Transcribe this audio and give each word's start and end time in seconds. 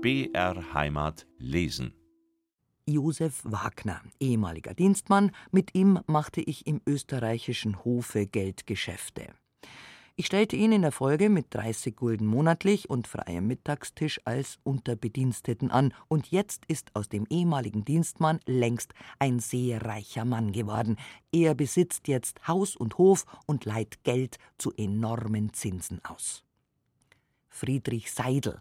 BR 0.00 0.74
Heimat 0.74 1.26
lesen. 1.38 1.92
Josef 2.86 3.40
Wagner, 3.42 4.00
ehemaliger 4.20 4.72
Dienstmann, 4.72 5.32
mit 5.50 5.74
ihm 5.74 5.98
machte 6.06 6.40
ich 6.40 6.68
im 6.68 6.80
österreichischen 6.86 7.84
Hofe 7.84 8.28
Geldgeschäfte. 8.28 9.26
Ich 10.14 10.26
stellte 10.26 10.54
ihn 10.54 10.70
in 10.70 10.82
der 10.82 10.92
Folge 10.92 11.28
mit 11.28 11.46
30 11.50 11.96
Gulden 11.96 12.28
monatlich 12.28 12.88
und 12.88 13.08
freiem 13.08 13.48
Mittagstisch 13.48 14.20
als 14.24 14.60
Unterbediensteten 14.62 15.72
an, 15.72 15.92
und 16.06 16.30
jetzt 16.30 16.64
ist 16.66 16.94
aus 16.94 17.08
dem 17.08 17.26
ehemaligen 17.28 17.84
Dienstmann 17.84 18.38
längst 18.46 18.94
ein 19.18 19.40
sehr 19.40 19.84
reicher 19.84 20.24
Mann 20.24 20.52
geworden. 20.52 20.96
Er 21.32 21.56
besitzt 21.56 22.06
jetzt 22.06 22.46
Haus 22.46 22.76
und 22.76 22.98
Hof 22.98 23.26
und 23.46 23.64
leiht 23.64 24.04
Geld 24.04 24.38
zu 24.58 24.72
enormen 24.76 25.52
Zinsen 25.54 26.00
aus. 26.04 26.44
Friedrich 27.48 28.12
Seidel, 28.12 28.60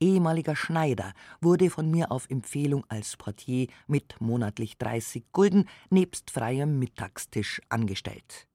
ehemaliger 0.00 0.56
Schneider, 0.56 1.12
wurde 1.40 1.70
von 1.70 1.90
mir 1.90 2.12
auf 2.12 2.28
Empfehlung 2.30 2.84
als 2.88 3.16
Portier 3.16 3.68
mit 3.86 4.20
monatlich 4.20 4.78
30 4.78 5.32
Gulden 5.32 5.68
nebst 5.90 6.30
freiem 6.30 6.78
Mittagstisch 6.78 7.60
angestellt. 7.68 8.46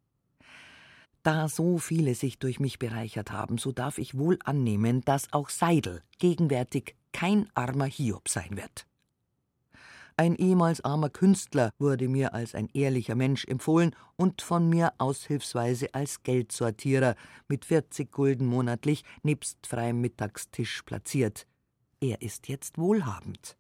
Da 1.24 1.48
so 1.48 1.78
viele 1.78 2.16
sich 2.16 2.40
durch 2.40 2.60
mich 2.60 2.80
bereichert 2.80 3.32
haben, 3.32 3.58
so 3.58 3.72
darf 3.72 4.00
ich 4.00 4.18
wohl 4.18 4.40
annehmen, 4.44 5.02
dass 5.02 5.32
auch 5.34 5.50
Seidel 5.50 6.02
gegenwärtig 6.18 6.96
kein 7.12 7.48
armer 7.54 7.86
Hiob 7.86 8.28
sein 8.28 8.58
wird. 8.58 8.88
Ein 10.18 10.36
ehemals 10.36 10.84
armer 10.84 11.10
Künstler 11.10 11.72
wurde 11.80 12.08
mir 12.08 12.34
als 12.34 12.56
ein 12.56 12.70
ehrlicher 12.74 13.16
Mensch 13.16 13.46
empfohlen 13.46 13.96
und 14.18 14.42
von 14.42 14.70
mir 14.70 14.94
aushilfsweise 14.98 15.94
als 15.94 16.24
Geldsortierer 16.24 17.16
mit 17.48 17.66
40 17.66 18.12
Gulden 18.12 18.48
monatlich 18.48 19.04
nebst 19.24 19.66
freiem 19.66 20.02
Mittagstisch 20.02 20.84
platziert. 20.84 21.48
Er 22.00 22.22
ist 22.22 22.48
jetzt 22.48 22.78
wohlhabend. 22.78 23.58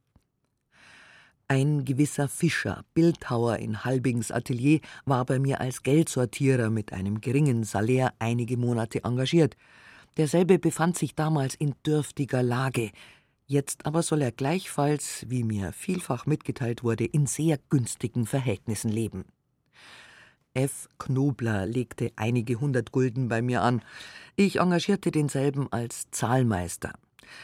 Ein 1.47 1.83
gewisser 1.83 2.29
Fischer, 2.29 2.85
Bildhauer 2.93 3.57
in 3.57 3.83
Halbings 3.83 4.31
Atelier, 4.31 4.79
war 5.03 5.25
bei 5.25 5.37
mir 5.37 5.59
als 5.59 5.83
Geldsortierer 5.83 6.69
mit 6.69 6.93
einem 6.93 7.19
geringen 7.19 7.65
Salär 7.65 8.13
einige 8.19 8.55
Monate 8.55 9.03
engagiert. 9.03 9.57
Derselbe 10.15 10.59
befand 10.59 10.97
sich 10.97 11.13
damals 11.13 11.55
in 11.55 11.75
dürftiger 11.85 12.41
Lage. 12.41 12.91
Jetzt 13.51 13.85
aber 13.85 14.01
soll 14.01 14.21
er 14.21 14.31
gleichfalls, 14.31 15.25
wie 15.27 15.43
mir 15.43 15.73
vielfach 15.73 16.25
mitgeteilt 16.25 16.85
wurde, 16.85 17.03
in 17.03 17.25
sehr 17.25 17.59
günstigen 17.67 18.25
Verhältnissen 18.25 18.89
leben. 18.89 19.25
F. 20.53 20.87
Knobler 20.97 21.65
legte 21.65 22.13
einige 22.15 22.61
hundert 22.61 22.93
Gulden 22.93 23.27
bei 23.27 23.41
mir 23.41 23.61
an. 23.61 23.81
Ich 24.37 24.59
engagierte 24.59 25.11
denselben 25.11 25.69
als 25.69 26.09
Zahlmeister. 26.11 26.93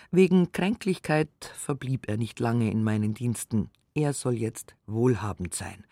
Wegen 0.09 0.53
Kränklichkeit 0.53 1.27
verblieb 1.57 2.07
er 2.07 2.15
nicht 2.15 2.39
lange 2.39 2.71
in 2.71 2.85
meinen 2.85 3.13
Diensten. 3.13 3.69
Er 3.93 4.13
soll 4.13 4.35
jetzt 4.35 4.77
wohlhabend 4.85 5.53
sein. 5.55 5.83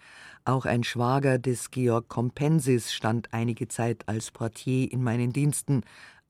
Auch 0.46 0.64
ein 0.64 0.86
Schwager 0.86 1.40
des 1.40 1.72
Georg 1.72 2.08
Compensis 2.08 2.94
stand 2.94 3.34
einige 3.34 3.68
Zeit 3.68 4.08
als 4.08 4.32
Portier 4.32 4.90
in 4.90 5.04
meinen 5.04 5.34
Diensten. 5.34 5.82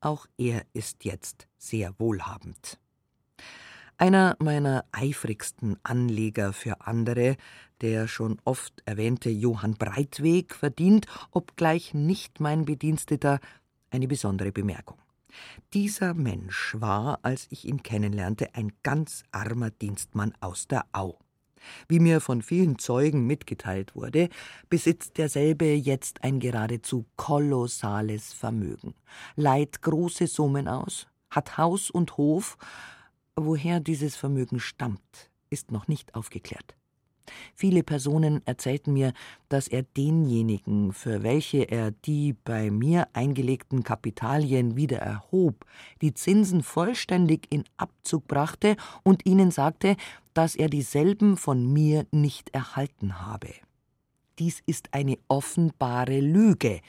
Auch 0.02 0.26
er 0.40 0.64
ist 0.74 1.06
jetzt 1.06 1.48
sehr 1.60 1.94
wohlhabend. 2.00 2.80
Einer 3.98 4.36
meiner 4.40 4.84
eifrigsten 4.92 5.78
Anleger 5.84 6.52
für 6.52 6.82
andere, 6.82 7.38
der 7.80 8.10
schon 8.10 8.38
oft 8.44 8.84
erwähnte 8.86 9.30
Johann 9.30 9.76
Breitweg, 9.76 10.54
verdient, 10.54 11.06
obgleich 11.32 11.94
nicht 11.94 12.42
mein 12.42 12.66
Bediensteter, 12.66 13.40
eine 13.92 14.08
besondere 14.10 14.52
Bemerkung. 14.52 14.98
Dieser 15.74 16.14
Mensch 16.14 16.76
war, 16.78 17.20
als 17.22 17.48
ich 17.50 17.66
ihn 17.66 17.84
kennenlernte, 17.84 18.54
ein 18.54 18.74
ganz 18.84 19.24
armer 19.32 19.72
Dienstmann 19.72 20.34
aus 20.42 20.68
der 20.68 20.86
Au. 20.92 21.18
Wie 21.88 22.00
mir 22.00 22.20
von 22.20 22.42
vielen 22.42 22.78
Zeugen 22.78 23.26
mitgeteilt 23.26 23.96
wurde, 23.96 24.28
besitzt 24.70 25.18
derselbe 25.18 25.74
jetzt 25.74 26.22
ein 26.24 26.42
geradezu 26.42 27.06
kolossales 27.16 28.34
Vermögen, 28.34 28.94
leiht 29.38 29.82
große 29.82 30.28
Summen 30.28 30.68
aus, 30.68 31.08
hat 31.30 31.58
Haus 31.58 31.90
und 31.90 32.18
Hof. 32.18 32.58
Woher 33.38 33.82
dieses 33.82 34.16
Vermögen 34.16 34.62
stammt, 34.62 35.30
ist 35.50 35.70
noch 35.70 35.90
nicht 35.90 36.16
aufgeklärt. 36.16 36.78
Viele 37.54 37.84
Personen 37.84 38.42
erzählten 38.46 38.94
mir, 38.94 39.12
dass 39.50 39.68
er 39.68 39.84
denjenigen, 39.84 40.94
für 40.94 41.22
welche 41.22 41.64
er 41.64 41.92
die 41.92 42.32
bei 42.32 42.72
mir 42.72 43.10
eingelegten 43.12 43.84
Kapitalien 43.84 44.78
wieder 44.78 45.00
erhob, 45.00 45.66
die 46.02 46.14
Zinsen 46.14 46.64
vollständig 46.64 47.48
in 47.50 47.66
Abzug 47.76 48.26
brachte 48.26 48.78
und 49.04 49.26
ihnen 49.26 49.52
sagte, 49.52 49.98
dass 50.34 50.56
er 50.56 50.70
dieselben 50.70 51.36
von 51.36 51.74
mir 51.74 52.06
nicht 52.12 52.52
erhalten 52.52 53.26
habe. 53.26 53.50
Dies 54.40 54.62
ist 54.66 54.94
eine 54.94 55.18
offenbare 55.28 56.22
Lüge, 56.22 56.80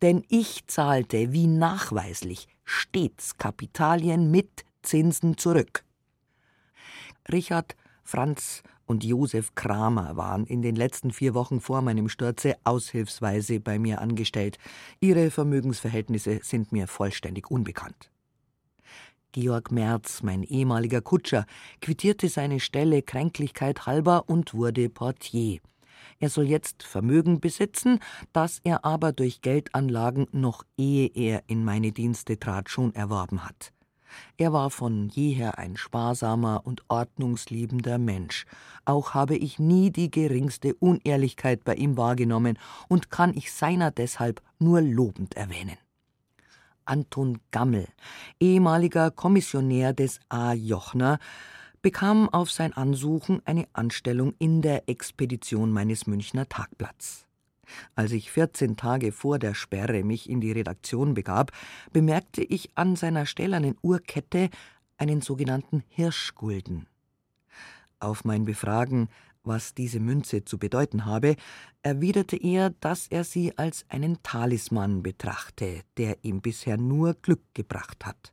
denn 0.00 0.24
ich 0.28 0.66
zahlte, 0.66 1.32
wie 1.32 1.46
nachweislich, 1.46 2.48
stets 2.64 3.36
Kapitalien 3.36 4.30
mit 4.30 4.64
Zinsen 4.82 5.36
zurück. 5.36 5.84
Richard, 7.30 7.76
Franz 8.02 8.62
und 8.86 9.04
Josef 9.04 9.54
Kramer 9.54 10.16
waren 10.16 10.46
in 10.46 10.62
den 10.62 10.74
letzten 10.74 11.12
vier 11.12 11.34
Wochen 11.34 11.60
vor 11.60 11.80
meinem 11.80 12.08
Sturze 12.08 12.56
aushilfsweise 12.64 13.60
bei 13.60 13.78
mir 13.78 14.00
angestellt. 14.00 14.58
Ihre 15.00 15.30
Vermögensverhältnisse 15.30 16.40
sind 16.42 16.72
mir 16.72 16.88
vollständig 16.88 17.50
unbekannt. 17.50 18.10
Georg 19.32 19.70
Merz, 19.70 20.24
mein 20.24 20.42
ehemaliger 20.42 21.02
Kutscher, 21.02 21.46
quittierte 21.80 22.28
seine 22.28 22.58
Stelle 22.58 23.02
Kränklichkeit 23.02 23.86
halber 23.86 24.28
und 24.28 24.54
wurde 24.54 24.88
Portier. 24.88 25.60
Er 26.18 26.28
soll 26.28 26.48
jetzt 26.48 26.82
Vermögen 26.82 27.38
besitzen, 27.38 28.00
das 28.32 28.60
er 28.64 28.84
aber 28.84 29.12
durch 29.12 29.40
Geldanlagen 29.40 30.26
noch 30.32 30.64
ehe 30.76 31.08
er 31.14 31.44
in 31.46 31.64
meine 31.64 31.92
Dienste 31.92 32.38
trat 32.38 32.68
schon 32.68 32.92
erworben 32.94 33.44
hat. 33.44 33.72
Er 34.36 34.52
war 34.52 34.70
von 34.70 35.08
jeher 35.08 35.58
ein 35.58 35.76
sparsamer 35.76 36.62
und 36.64 36.82
ordnungsliebender 36.88 37.98
Mensch. 37.98 38.46
Auch 38.84 39.14
habe 39.14 39.36
ich 39.36 39.58
nie 39.58 39.90
die 39.90 40.10
geringste 40.10 40.74
Unehrlichkeit 40.74 41.64
bei 41.64 41.74
ihm 41.74 41.96
wahrgenommen 41.96 42.58
und 42.88 43.10
kann 43.10 43.34
ich 43.34 43.52
seiner 43.52 43.90
deshalb 43.90 44.42
nur 44.58 44.80
lobend 44.80 45.34
erwähnen. 45.36 45.76
Anton 46.84 47.38
Gammel, 47.50 47.86
ehemaliger 48.40 49.10
Kommissionär 49.10 49.92
des 49.92 50.18
A. 50.28 50.52
Jochner, 50.52 51.18
bekam 51.82 52.28
auf 52.28 52.50
sein 52.50 52.72
Ansuchen 52.72 53.42
eine 53.44 53.68
Anstellung 53.72 54.34
in 54.38 54.60
der 54.60 54.88
Expedition 54.88 55.70
meines 55.70 56.06
Münchner 56.06 56.48
Tagblatts. 56.48 57.26
Als 57.94 58.12
ich 58.12 58.30
14 58.30 58.76
Tage 58.76 59.12
vor 59.12 59.38
der 59.38 59.54
Sperre 59.54 60.02
mich 60.04 60.28
in 60.28 60.40
die 60.40 60.52
Redaktion 60.52 61.14
begab, 61.14 61.52
bemerkte 61.92 62.42
ich 62.42 62.70
an 62.76 62.96
seiner 62.96 63.26
stählernen 63.26 63.76
Uhrkette 63.82 64.50
einen 64.98 65.20
sogenannten 65.20 65.82
Hirschgulden. 65.88 66.86
Auf 67.98 68.24
mein 68.24 68.44
Befragen, 68.44 69.08
was 69.42 69.74
diese 69.74 70.00
Münze 70.00 70.44
zu 70.44 70.58
bedeuten 70.58 71.06
habe, 71.06 71.36
erwiderte 71.82 72.36
er, 72.36 72.70
dass 72.80 73.06
er 73.08 73.24
sie 73.24 73.56
als 73.56 73.84
einen 73.88 74.22
Talisman 74.22 75.02
betrachte, 75.02 75.82
der 75.96 76.18
ihm 76.22 76.40
bisher 76.40 76.76
nur 76.76 77.14
Glück 77.14 77.42
gebracht 77.54 78.04
hat. 78.04 78.32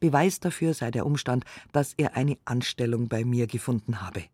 Beweis 0.00 0.40
dafür 0.40 0.74
sei 0.74 0.90
der 0.90 1.06
Umstand, 1.06 1.44
dass 1.72 1.94
er 1.96 2.16
eine 2.16 2.38
Anstellung 2.44 3.08
bei 3.08 3.24
mir 3.24 3.46
gefunden 3.46 4.00
habe. 4.00 4.24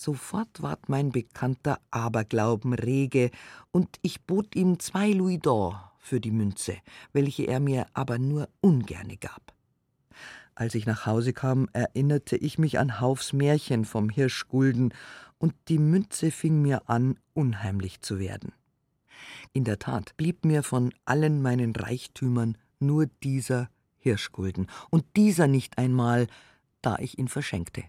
Sofort 0.00 0.62
ward 0.62 0.88
mein 0.88 1.12
bekannter 1.12 1.78
Aberglauben 1.90 2.72
rege, 2.72 3.30
und 3.70 3.98
ich 4.00 4.22
bot 4.22 4.56
ihm 4.56 4.78
zwei 4.78 5.10
Louis 5.10 5.38
d'Or 5.40 5.74
für 5.98 6.20
die 6.20 6.30
Münze, 6.30 6.78
welche 7.12 7.42
er 7.42 7.60
mir 7.60 7.84
aber 7.92 8.18
nur 8.18 8.48
ungerne 8.62 9.18
gab. 9.18 9.52
Als 10.54 10.74
ich 10.74 10.86
nach 10.86 11.04
Hause 11.04 11.34
kam, 11.34 11.68
erinnerte 11.74 12.38
ich 12.38 12.58
mich 12.58 12.78
an 12.78 12.98
Haufs 12.98 13.34
Märchen 13.34 13.84
vom 13.84 14.08
Hirschgulden, 14.08 14.94
und 15.36 15.52
die 15.68 15.78
Münze 15.78 16.30
fing 16.30 16.62
mir 16.62 16.88
an, 16.88 17.18
unheimlich 17.34 18.00
zu 18.00 18.18
werden. 18.18 18.54
In 19.52 19.64
der 19.64 19.78
Tat 19.78 20.16
blieb 20.16 20.46
mir 20.46 20.62
von 20.62 20.94
allen 21.04 21.42
meinen 21.42 21.76
Reichtümern 21.76 22.56
nur 22.78 23.04
dieser 23.22 23.68
Hirschgulden, 23.98 24.68
und 24.88 25.04
dieser 25.16 25.46
nicht 25.46 25.76
einmal, 25.76 26.26
da 26.80 26.96
ich 27.00 27.18
ihn 27.18 27.28
verschenkte. 27.28 27.84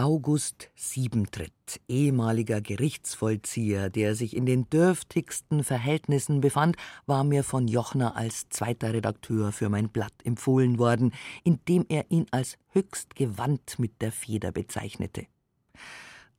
August 0.00 0.70
Siebentritt, 0.76 1.80
ehemaliger 1.88 2.60
Gerichtsvollzieher, 2.60 3.90
der 3.90 4.14
sich 4.14 4.36
in 4.36 4.46
den 4.46 4.70
dürftigsten 4.70 5.64
Verhältnissen 5.64 6.40
befand, 6.40 6.76
war 7.06 7.24
mir 7.24 7.42
von 7.42 7.66
Jochner 7.66 8.14
als 8.14 8.48
zweiter 8.48 8.94
Redakteur 8.94 9.50
für 9.50 9.68
mein 9.68 9.88
Blatt 9.88 10.12
empfohlen 10.22 10.78
worden, 10.78 11.12
indem 11.42 11.84
er 11.88 12.08
ihn 12.12 12.26
als 12.30 12.58
höchst 12.68 13.16
gewandt 13.16 13.80
mit 13.80 14.00
der 14.00 14.12
Feder 14.12 14.52
bezeichnete. 14.52 15.26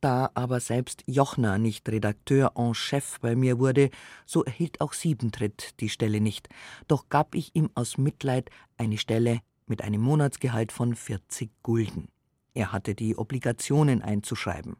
Da 0.00 0.30
aber 0.32 0.60
selbst 0.60 1.04
Jochner 1.06 1.58
nicht 1.58 1.86
Redakteur 1.86 2.52
en 2.56 2.72
chef 2.72 3.20
bei 3.20 3.36
mir 3.36 3.58
wurde, 3.58 3.90
so 4.24 4.42
erhielt 4.42 4.80
auch 4.80 4.94
Siebentritt 4.94 5.78
die 5.80 5.90
Stelle 5.90 6.22
nicht, 6.22 6.48
doch 6.88 7.10
gab 7.10 7.34
ich 7.34 7.54
ihm 7.54 7.68
aus 7.74 7.98
Mitleid 7.98 8.48
eine 8.78 8.96
Stelle 8.96 9.40
mit 9.66 9.82
einem 9.82 10.00
Monatsgehalt 10.00 10.72
von 10.72 10.94
40 10.94 11.50
Gulden. 11.62 12.08
Er 12.54 12.72
hatte 12.72 12.94
die 12.94 13.16
Obligationen 13.16 14.02
einzuschreiben. 14.02 14.76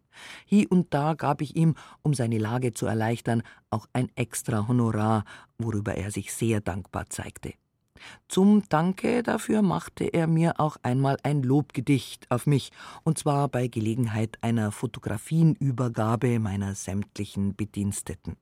Hie 0.46 0.66
und 0.66 0.92
da 0.92 1.14
gab 1.14 1.40
ich 1.40 1.56
ihm, 1.56 1.74
um 2.02 2.14
seine 2.14 2.38
Lage 2.38 2.74
zu 2.74 2.86
erleichtern, 2.86 3.42
auch 3.70 3.86
ein 3.92 4.10
extra 4.16 4.66
Honorar, 4.66 5.24
worüber 5.58 5.94
er 5.94 6.10
sich 6.10 6.32
sehr 6.32 6.60
dankbar 6.60 7.08
zeigte. 7.10 7.54
Zum 8.28 8.62
Danke 8.68 9.22
dafür 9.22 9.62
machte 9.62 10.04
er 10.04 10.26
mir 10.26 10.58
auch 10.58 10.76
einmal 10.82 11.18
ein 11.22 11.42
Lobgedicht 11.42 12.30
auf 12.30 12.46
mich, 12.46 12.70
und 13.02 13.18
zwar 13.18 13.48
bei 13.48 13.68
Gelegenheit 13.68 14.38
einer 14.40 14.72
Fotografienübergabe 14.72 16.38
meiner 16.38 16.74
sämtlichen 16.74 17.54
Bediensteten. 17.54 18.36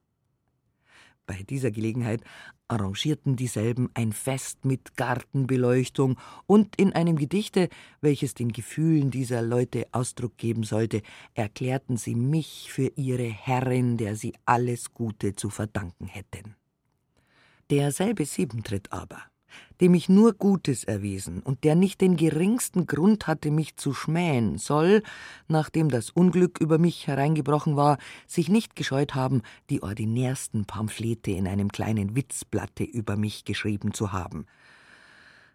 Bei 1.29 1.43
dieser 1.43 1.69
Gelegenheit 1.69 2.23
arrangierten 2.67 3.35
dieselben 3.35 3.91
ein 3.93 4.13
Fest 4.13 4.65
mit 4.65 4.97
Gartenbeleuchtung, 4.97 6.19
und 6.47 6.75
in 6.77 6.91
einem 6.93 7.17
Gedichte, 7.17 7.69
welches 8.01 8.33
den 8.33 8.51
Gefühlen 8.51 9.11
dieser 9.11 9.43
Leute 9.43 9.85
Ausdruck 9.91 10.37
geben 10.37 10.63
sollte, 10.63 11.03
erklärten 11.35 11.97
sie 11.97 12.15
mich 12.15 12.71
für 12.71 12.91
ihre 12.95 13.27
Herrin, 13.27 13.97
der 13.97 14.15
sie 14.15 14.33
alles 14.45 14.91
Gute 14.95 15.35
zu 15.35 15.51
verdanken 15.51 16.07
hätten. 16.07 16.55
Derselbe 17.69 18.25
Siebentritt 18.25 18.91
aber, 18.91 19.21
dem 19.81 19.93
ich 19.93 20.09
nur 20.09 20.33
Gutes 20.33 20.83
erwiesen 20.83 21.41
und 21.41 21.63
der 21.63 21.75
nicht 21.75 22.01
den 22.01 22.17
geringsten 22.17 22.87
Grund 22.87 23.27
hatte, 23.27 23.51
mich 23.51 23.77
zu 23.77 23.93
schmähen, 23.93 24.57
soll, 24.57 25.03
nachdem 25.47 25.89
das 25.89 26.09
Unglück 26.09 26.59
über 26.59 26.77
mich 26.77 27.07
hereingebrochen 27.07 27.75
war, 27.75 27.97
sich 28.27 28.49
nicht 28.49 28.75
gescheut 28.75 29.15
haben, 29.15 29.41
die 29.69 29.81
ordinärsten 29.83 30.65
Pamphlete 30.65 31.31
in 31.31 31.47
einem 31.47 31.71
kleinen 31.71 32.15
Witzblatte 32.15 32.83
über 32.83 33.15
mich 33.15 33.45
geschrieben 33.45 33.93
zu 33.93 34.11
haben. 34.11 34.45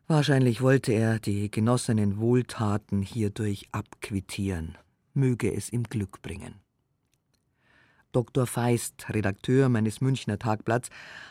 Wahrscheinlich 0.06 0.60
wollte 0.60 0.92
er 0.92 1.18
die 1.18 1.50
genossenen 1.50 2.18
Wohltaten 2.18 3.00
hierdurch 3.00 3.68
abquittieren, 3.72 4.76
möge 5.14 5.54
es 5.54 5.72
ihm 5.72 5.84
Glück 5.84 6.20
bringen. 6.20 6.63
Dr. 8.14 8.46
Feist, 8.46 9.06
Redakteur 9.10 9.68
meines 9.68 10.00
Münchner 10.00 10.38
Tagblatts, 10.38 10.88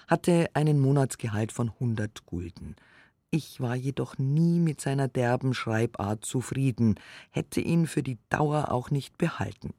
hatte 0.08 0.50
einen 0.54 0.80
Monatsgehalt 0.80 1.52
von 1.52 1.70
100 1.70 2.26
Gulden. 2.26 2.76
Ich 3.32 3.62
war 3.62 3.76
jedoch 3.76 4.18
nie 4.18 4.60
mit 4.60 4.80
seiner 4.80 5.08
derben 5.08 5.54
Schreibart 5.54 6.24
zufrieden, 6.24 6.96
hätte 7.32 7.62
ihn 7.62 7.88
für 7.88 8.04
die 8.04 8.20
Dauer 8.30 8.72
auch 8.72 8.92
nicht 8.92 9.18
behalten. 9.18 9.74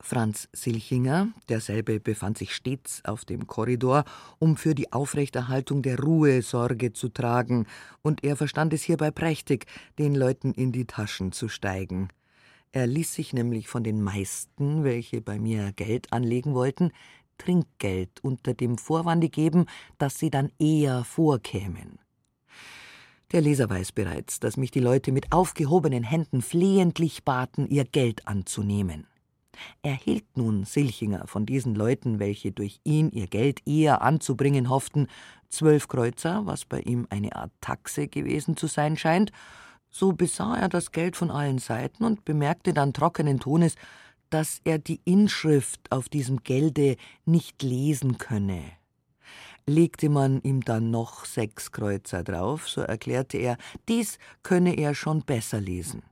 Franz 0.00 0.48
Silchinger, 0.52 1.28
derselbe 1.48 2.00
befand 2.00 2.36
sich 2.36 2.54
stets 2.54 3.02
auf 3.04 3.24
dem 3.24 3.46
Korridor, 3.46 4.04
um 4.38 4.56
für 4.56 4.74
die 4.74 4.92
Aufrechterhaltung 4.92 5.82
der 5.82 5.98
Ruhe 5.98 6.42
Sorge 6.42 6.92
zu 6.92 7.08
tragen, 7.08 7.66
und 8.02 8.22
er 8.24 8.36
verstand 8.36 8.72
es 8.72 8.82
hierbei 8.82 9.10
prächtig, 9.10 9.66
den 9.98 10.14
Leuten 10.14 10.52
in 10.52 10.72
die 10.72 10.86
Taschen 10.86 11.32
zu 11.32 11.48
steigen. 11.48 12.08
Er 12.76 12.86
ließ 12.86 13.14
sich 13.14 13.32
nämlich 13.32 13.68
von 13.68 13.84
den 13.84 14.02
meisten, 14.02 14.84
welche 14.84 15.22
bei 15.22 15.38
mir 15.38 15.72
Geld 15.72 16.12
anlegen 16.12 16.52
wollten, 16.52 16.90
Trinkgeld 17.38 18.22
unter 18.22 18.52
dem 18.52 18.76
Vorwande 18.76 19.30
geben, 19.30 19.64
dass 19.96 20.18
sie 20.18 20.28
dann 20.28 20.52
eher 20.58 21.02
vorkämen. 21.04 21.98
Der 23.32 23.40
Leser 23.40 23.70
weiß 23.70 23.92
bereits, 23.92 24.40
dass 24.40 24.58
mich 24.58 24.72
die 24.72 24.80
Leute 24.80 25.10
mit 25.10 25.32
aufgehobenen 25.32 26.04
Händen 26.04 26.42
flehentlich 26.42 27.24
baten, 27.24 27.66
ihr 27.66 27.86
Geld 27.86 28.28
anzunehmen. 28.28 29.06
Erhielt 29.80 30.36
nun 30.36 30.66
Silchinger 30.66 31.26
von 31.28 31.46
diesen 31.46 31.74
Leuten, 31.74 32.18
welche 32.18 32.52
durch 32.52 32.80
ihn 32.84 33.10
ihr 33.10 33.26
Geld 33.26 33.66
eher 33.66 34.02
anzubringen 34.02 34.68
hofften, 34.68 35.06
zwölf 35.48 35.88
Kreuzer, 35.88 36.44
was 36.44 36.66
bei 36.66 36.80
ihm 36.80 37.06
eine 37.08 37.36
Art 37.36 37.52
Taxe 37.62 38.06
gewesen 38.06 38.54
zu 38.54 38.66
sein 38.66 38.98
scheint, 38.98 39.32
so 39.96 40.12
besah 40.12 40.56
er 40.56 40.68
das 40.68 40.92
Geld 40.92 41.16
von 41.16 41.30
allen 41.30 41.58
Seiten 41.58 42.04
und 42.04 42.24
bemerkte 42.26 42.74
dann 42.74 42.92
trockenen 42.92 43.40
Tones, 43.40 43.76
dass 44.28 44.60
er 44.64 44.78
die 44.78 45.00
Inschrift 45.04 45.90
auf 45.90 46.08
diesem 46.08 46.42
Gelde 46.42 46.96
nicht 47.24 47.62
lesen 47.62 48.18
könne. 48.18 48.62
Legte 49.66 50.10
man 50.10 50.42
ihm 50.42 50.60
dann 50.62 50.90
noch 50.90 51.24
sechs 51.24 51.72
Kreuzer 51.72 52.22
drauf, 52.22 52.68
so 52.68 52.82
erklärte 52.82 53.38
er, 53.38 53.56
dies 53.88 54.18
könne 54.42 54.76
er 54.76 54.94
schon 54.94 55.22
besser 55.22 55.60
lesen. 55.60 56.02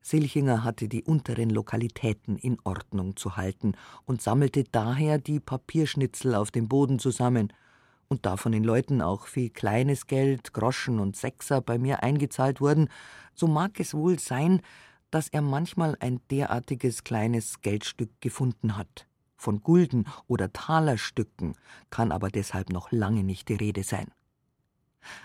Silchinger 0.00 0.62
hatte 0.62 0.88
die 0.88 1.02
unteren 1.02 1.50
Lokalitäten 1.50 2.36
in 2.36 2.58
Ordnung 2.62 3.16
zu 3.16 3.36
halten 3.36 3.72
und 4.04 4.22
sammelte 4.22 4.62
daher 4.62 5.18
die 5.18 5.40
Papierschnitzel 5.40 6.36
auf 6.36 6.52
dem 6.52 6.68
Boden 6.68 7.00
zusammen– 7.00 7.52
und 8.08 8.26
da 8.26 8.36
von 8.36 8.52
den 8.52 8.64
Leuten 8.64 9.02
auch 9.02 9.26
viel 9.26 9.50
kleines 9.50 10.06
Geld, 10.06 10.52
Groschen 10.52 11.00
und 11.00 11.16
Sechser 11.16 11.60
bei 11.60 11.78
mir 11.78 12.02
eingezahlt 12.02 12.60
wurden, 12.60 12.88
so 13.34 13.46
mag 13.46 13.78
es 13.80 13.94
wohl 13.94 14.18
sein, 14.18 14.62
dass 15.10 15.28
er 15.28 15.42
manchmal 15.42 15.96
ein 16.00 16.20
derartiges 16.30 17.04
kleines 17.04 17.60
Geldstück 17.60 18.10
gefunden 18.20 18.76
hat. 18.76 19.06
Von 19.36 19.62
Gulden 19.62 20.08
oder 20.26 20.52
Talerstücken 20.52 21.54
kann 21.90 22.10
aber 22.10 22.30
deshalb 22.30 22.70
noch 22.70 22.90
lange 22.90 23.22
nicht 23.22 23.48
die 23.48 23.54
Rede 23.54 23.82
sein. 23.82 24.08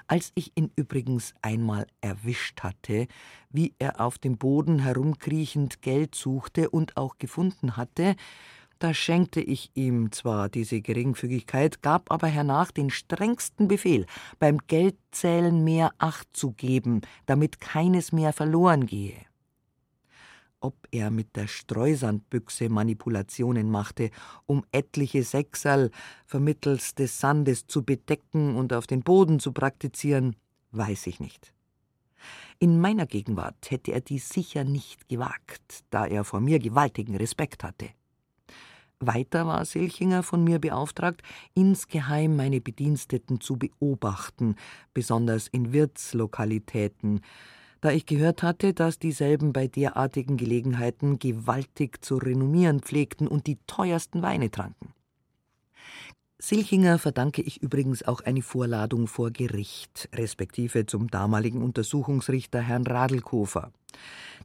Als 0.08 0.32
ich 0.36 0.52
ihn 0.56 0.72
übrigens 0.76 1.34
einmal 1.42 1.88
erwischt 2.02 2.62
hatte, 2.62 3.08
wie 3.50 3.74
er 3.80 4.00
auf 4.00 4.20
dem 4.20 4.38
Boden 4.38 4.80
herumkriechend 4.80 5.82
Geld 5.82 6.14
suchte 6.14 6.70
und 6.70 6.98
auch 6.98 7.18
gefunden 7.18 7.78
hatte, 7.78 8.16
da 8.82 8.96
schenkte 8.96 9.42
ich 9.42 9.70
ihm 9.76 10.12
zwar 10.12 10.50
diese 10.50 10.82
Geringfügigkeit, 10.82 11.84
gab 11.84 12.12
aber 12.12 12.28
hernach 12.28 12.72
den 12.72 12.90
strengsten 12.90 13.68
Befehl, 13.68 14.08
beim 14.40 14.58
Geldzählen 14.66 15.64
mehr 15.64 15.92
Acht 16.00 16.28
zu 16.34 16.52
geben, 16.54 17.02
damit 17.28 17.62
keines 17.62 18.12
mehr 18.12 18.34
verloren 18.34 18.88
gehe. 18.88 19.16
Ob 20.60 20.76
er 20.92 21.12
mit 21.12 21.36
der 21.36 21.48
Streusandbüchse 21.48 22.70
Manipulationen 22.70 23.70
machte, 23.70 24.10
um 24.48 24.64
etliche 24.72 25.24
Sechserl 25.24 25.92
vermittels 26.26 26.96
des 26.96 27.20
Sandes 27.20 27.68
zu 27.68 27.84
bedecken 27.84 28.56
und 28.56 28.74
auf 28.74 28.88
den 28.88 29.04
Boden 29.04 29.40
zu 29.40 29.52
praktizieren, 29.52 30.36
weiß 30.72 31.06
ich 31.06 31.20
nicht. 31.20 31.54
In 32.58 32.80
meiner 32.80 33.06
Gegenwart 33.06 33.70
hätte 33.70 33.92
er 33.92 34.02
dies 34.02 34.30
sicher 34.30 34.64
nicht 34.64 35.08
gewagt, 35.08 35.84
da 35.92 36.06
er 36.06 36.24
vor 36.24 36.42
mir 36.42 36.60
gewaltigen 36.60 37.16
Respekt 37.16 37.64
hatte. 37.64 37.90
Weiter 39.02 39.48
war 39.48 39.66
Silchinger 39.66 40.24
von 40.24 40.44
mir 40.44 40.60
beauftragt, 40.60 41.22
insgeheim 41.54 42.36
meine 42.36 42.62
Bediensteten 42.62 43.42
zu 43.42 43.58
beobachten, 43.58 44.56
besonders 44.94 45.48
in 45.48 45.74
Wirtslokalitäten, 45.74 47.22
da 47.82 47.92
ich 47.92 48.06
gehört 48.06 48.44
hatte, 48.44 48.74
dass 48.74 49.00
dieselben 49.00 49.54
bei 49.54 49.68
derartigen 49.68 50.38
Gelegenheiten 50.38 51.18
gewaltig 51.18 52.06
zu 52.06 52.18
renommieren 52.18 52.82
pflegten 52.82 53.28
und 53.28 53.48
die 53.48 53.58
teuersten 53.66 54.22
Weine 54.22 54.52
tranken. 54.52 54.94
Silchinger 56.44 56.98
verdanke 56.98 57.44
ich 57.44 57.62
übrigens 57.62 58.02
auch 58.02 58.22
eine 58.22 58.42
Vorladung 58.42 59.08
vor 59.08 59.30
Gericht, 59.30 60.10
respektive 60.14 60.88
zum 60.88 61.08
damaligen 61.08 61.62
Untersuchungsrichter 61.62 62.60
Herrn 62.62 62.88
Radlkofer. 62.88 63.72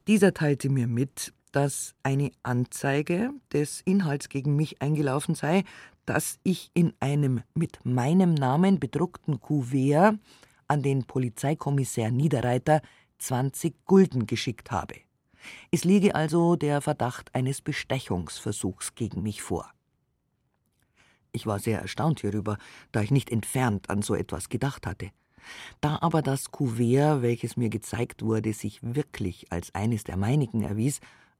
Dieser 0.05 0.33
teilte 0.35 0.69
mir 0.69 0.85
mit, 0.85 1.33
dass 1.57 1.95
eine 2.03 2.29
Anzeige 2.43 3.31
des 3.51 3.81
Inhalts 3.81 4.29
gegen 4.29 4.55
mich 4.55 4.79
eingelaufen 4.79 5.33
sei, 5.33 5.63
dass 6.05 6.37
ich 6.43 6.69
in 6.75 6.93
einem 6.99 7.41
mit 7.55 7.79
meinem 7.83 8.35
Namen 8.35 8.79
bedruckten 8.79 9.39
Kuvert 9.39 10.19
an 10.67 10.83
den 10.83 11.05
Polizeikommissär 11.05 12.11
Niederreiter 12.11 12.83
20 13.17 13.85
Gulden 13.85 14.27
geschickt 14.27 14.69
habe. 14.69 14.97
Es 15.71 15.83
liege 15.83 16.13
also 16.13 16.55
der 16.57 16.79
Verdacht 16.79 17.33
eines 17.33 17.63
Bestechungsversuchs 17.63 18.93
gegen 18.93 19.23
mich 19.23 19.41
vor. 19.41 19.67
Ich 21.31 21.47
war 21.47 21.57
sehr 21.57 21.81
erstaunt 21.81 22.19
hierüber, 22.19 22.59
da 22.91 23.01
ich 23.01 23.09
nicht 23.09 23.31
entfernt 23.31 23.89
an 23.89 24.03
so 24.03 24.13
etwas 24.13 24.49
gedacht 24.49 24.85
hatte. 24.85 25.09
Da 25.81 25.97
aber 26.01 26.21
das 26.21 26.51
Kuvert, 26.51 27.23
welches 27.23 27.57
mir 27.57 27.69
gezeigt 27.69 28.21
wurde, 28.21 28.53
sich 28.53 28.77
wirklich 28.83 29.51
als 29.51 29.73
eines 29.73 30.03
der 30.03 30.17
meinigen 30.17 30.61
erwies, 30.61 30.99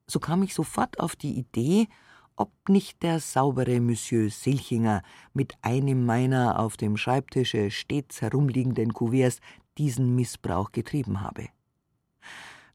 so 0.09 0.19
kam 0.19 0.43
ich 0.43 0.53
sofort 0.53 0.99
auf 0.99 1.15
die 1.15 1.37
Idee, 1.37 1.87
ob 2.35 2.51
nicht 2.69 3.03
der 3.03 3.19
saubere 3.19 3.79
Monsieur 3.81 4.29
Silchinger 4.29 5.01
mit 5.33 5.55
einem 5.61 6.05
meiner 6.05 6.59
auf 6.59 6.77
dem 6.77 6.95
Schreibtische 6.95 7.71
stets 7.71 8.21
herumliegenden 8.21 8.93
Kuverts 8.93 9.39
diesen 9.77 10.15
Missbrauch 10.15 10.71
getrieben 10.71 11.21
habe. 11.21 11.47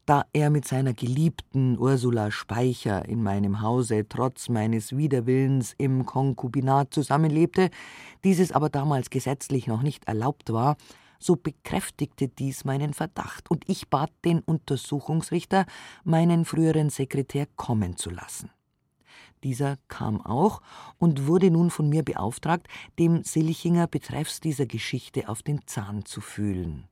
Da 0.05 0.25
er 0.33 0.49
mit 0.49 0.67
seiner 0.67 0.93
geliebten 0.93 1.77
Ursula 1.79 2.29
Speicher 2.29 3.07
in 3.07 3.23
meinem 3.23 3.61
Hause 3.61 4.05
trotz 4.07 4.49
meines 4.49 4.97
Widerwillens 4.97 5.73
im 5.77 6.05
Konkubinat 6.05 6.93
zusammenlebte, 6.93 7.69
dieses 8.25 8.51
aber 8.51 8.67
damals 8.67 9.09
gesetzlich 9.09 9.65
noch 9.65 9.81
nicht 9.81 10.05
erlaubt 10.05 10.51
war, 10.51 10.75
so 11.23 11.35
bekräftigte 11.35 12.27
dies 12.27 12.65
meinen 12.65 12.93
Verdacht, 12.93 13.49
und 13.49 13.67
ich 13.69 13.89
bat 13.89 14.11
den 14.25 14.39
Untersuchungsrichter, 14.39 15.65
meinen 16.03 16.45
früheren 16.45 16.89
Sekretär 16.89 17.47
kommen 17.55 17.97
zu 17.97 18.09
lassen. 18.09 18.49
Dieser 19.43 19.77
kam 19.89 20.21
auch 20.21 20.61
und 20.97 21.27
wurde 21.27 21.51
nun 21.51 21.69
von 21.69 21.89
mir 21.89 22.03
beauftragt, 22.03 22.67
dem 22.97 23.23
Silchinger 23.23 23.87
betreffs 23.87 24.39
dieser 24.39 24.65
Geschichte 24.65 25.27
auf 25.27 25.43
den 25.43 25.67
Zahn 25.67 26.05
zu 26.05 26.21
fühlen. 26.21 26.87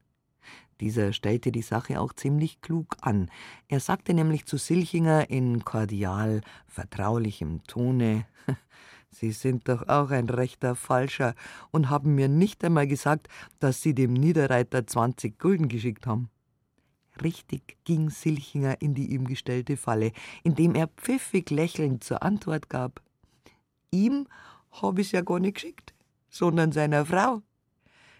Dieser 0.81 1.13
stellte 1.13 1.51
die 1.51 1.61
Sache 1.61 2.01
auch 2.01 2.11
ziemlich 2.11 2.59
klug 2.59 2.97
an. 3.01 3.29
Er 3.67 3.79
sagte 3.79 4.13
nämlich 4.13 4.45
zu 4.45 4.57
Silchinger 4.57 5.29
in 5.29 5.63
kordial, 5.63 6.41
vertraulichem 6.67 7.63
Tone: 7.65 8.25
Sie 9.11 9.31
sind 9.31 9.67
doch 9.67 9.87
auch 9.87 10.09
ein 10.09 10.29
rechter 10.29 10.75
Falscher 10.75 11.35
und 11.71 11.89
haben 11.89 12.15
mir 12.15 12.29
nicht 12.29 12.63
einmal 12.63 12.87
gesagt, 12.87 13.27
dass 13.59 13.81
Sie 13.81 13.93
dem 13.93 14.13
Niederreiter 14.13 14.87
20 14.87 15.37
Gulden 15.37 15.67
geschickt 15.67 16.07
haben. 16.07 16.29
Richtig 17.21 17.77
ging 17.83 18.09
Silchinger 18.09 18.81
in 18.81 18.93
die 18.93 19.11
ihm 19.13 19.27
gestellte 19.27 19.75
Falle, 19.75 20.13
indem 20.43 20.75
er 20.75 20.87
pfiffig 20.87 21.49
lächelnd 21.49 22.03
zur 22.03 22.23
Antwort 22.23 22.69
gab: 22.69 23.01
Ihm 23.91 24.27
hab 24.71 24.97
ich's 24.97 25.11
ja 25.11 25.21
gar 25.21 25.39
nicht 25.39 25.55
geschickt, 25.55 25.93
sondern 26.29 26.71
seiner 26.71 27.05
Frau. 27.05 27.41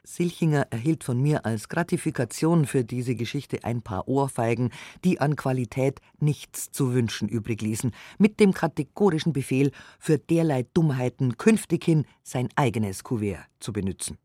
Silchinger 0.04 0.68
erhielt 0.72 1.04
von 1.04 1.22
mir 1.22 1.46
als 1.46 1.70
Gratifikation 1.70 2.66
für 2.66 2.84
diese 2.84 3.16
Geschichte 3.16 3.64
ein 3.64 3.82
paar 3.82 4.08
Ohrfeigen, 4.08 4.72
die 5.04 5.20
an 5.20 5.36
Qualität 5.36 6.00
nichts 6.20 6.72
zu 6.72 6.94
wünschen 6.94 7.30
übrig 7.30 7.62
ließen, 7.62 7.92
mit 8.18 8.40
dem 8.40 8.54
kategorischen 8.54 9.34
Befehl, 9.34 9.72
für 10.00 10.18
derlei 10.18 10.66
Dummheiten 10.74 11.38
künftighin 11.38 12.06
sein 12.24 12.50
eigenes 12.56 13.04
Kuvert 13.04 13.46
zu 13.60 13.74
benützen. 13.74 14.18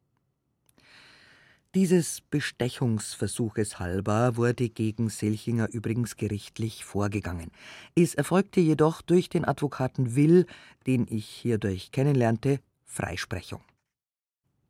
Dieses 1.74 2.22
Bestechungsversuches 2.22 3.78
halber 3.78 4.38
wurde 4.38 4.70
gegen 4.70 5.10
Silchinger 5.10 5.68
übrigens 5.70 6.16
gerichtlich 6.16 6.86
vorgegangen. 6.86 7.50
Es 7.94 8.14
erfolgte 8.14 8.60
jedoch 8.60 9.02
durch 9.02 9.28
den 9.28 9.44
Advokaten 9.44 10.16
Will, 10.16 10.46
den 10.86 11.06
ich 11.10 11.28
hierdurch 11.28 11.92
kennenlernte, 11.92 12.60
Freisprechung. 12.86 13.60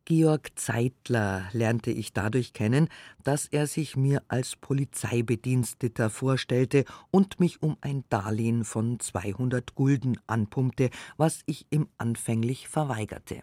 Georg 0.09 0.53
Zeitler 0.55 1.49
lernte 1.53 1.91
ich 1.91 2.13
dadurch 2.13 2.53
kennen, 2.53 2.89
dass 3.25 3.47
er 3.47 3.67
sich 3.67 3.97
mir 3.97 4.23
als 4.29 4.55
Polizeibediensteter 4.55 6.11
vorstellte 6.11 6.85
und 7.11 7.41
mich 7.41 7.61
um 7.61 7.77
ein 7.81 8.05
Darlehen 8.09 8.65
von 8.65 9.01
200 9.01 9.75
Gulden 9.75 10.17
anpumpte, 10.29 10.91
was 11.17 11.41
ich 11.47 11.67
ihm 11.71 11.89
anfänglich 11.99 12.69
verweigerte. 12.69 13.43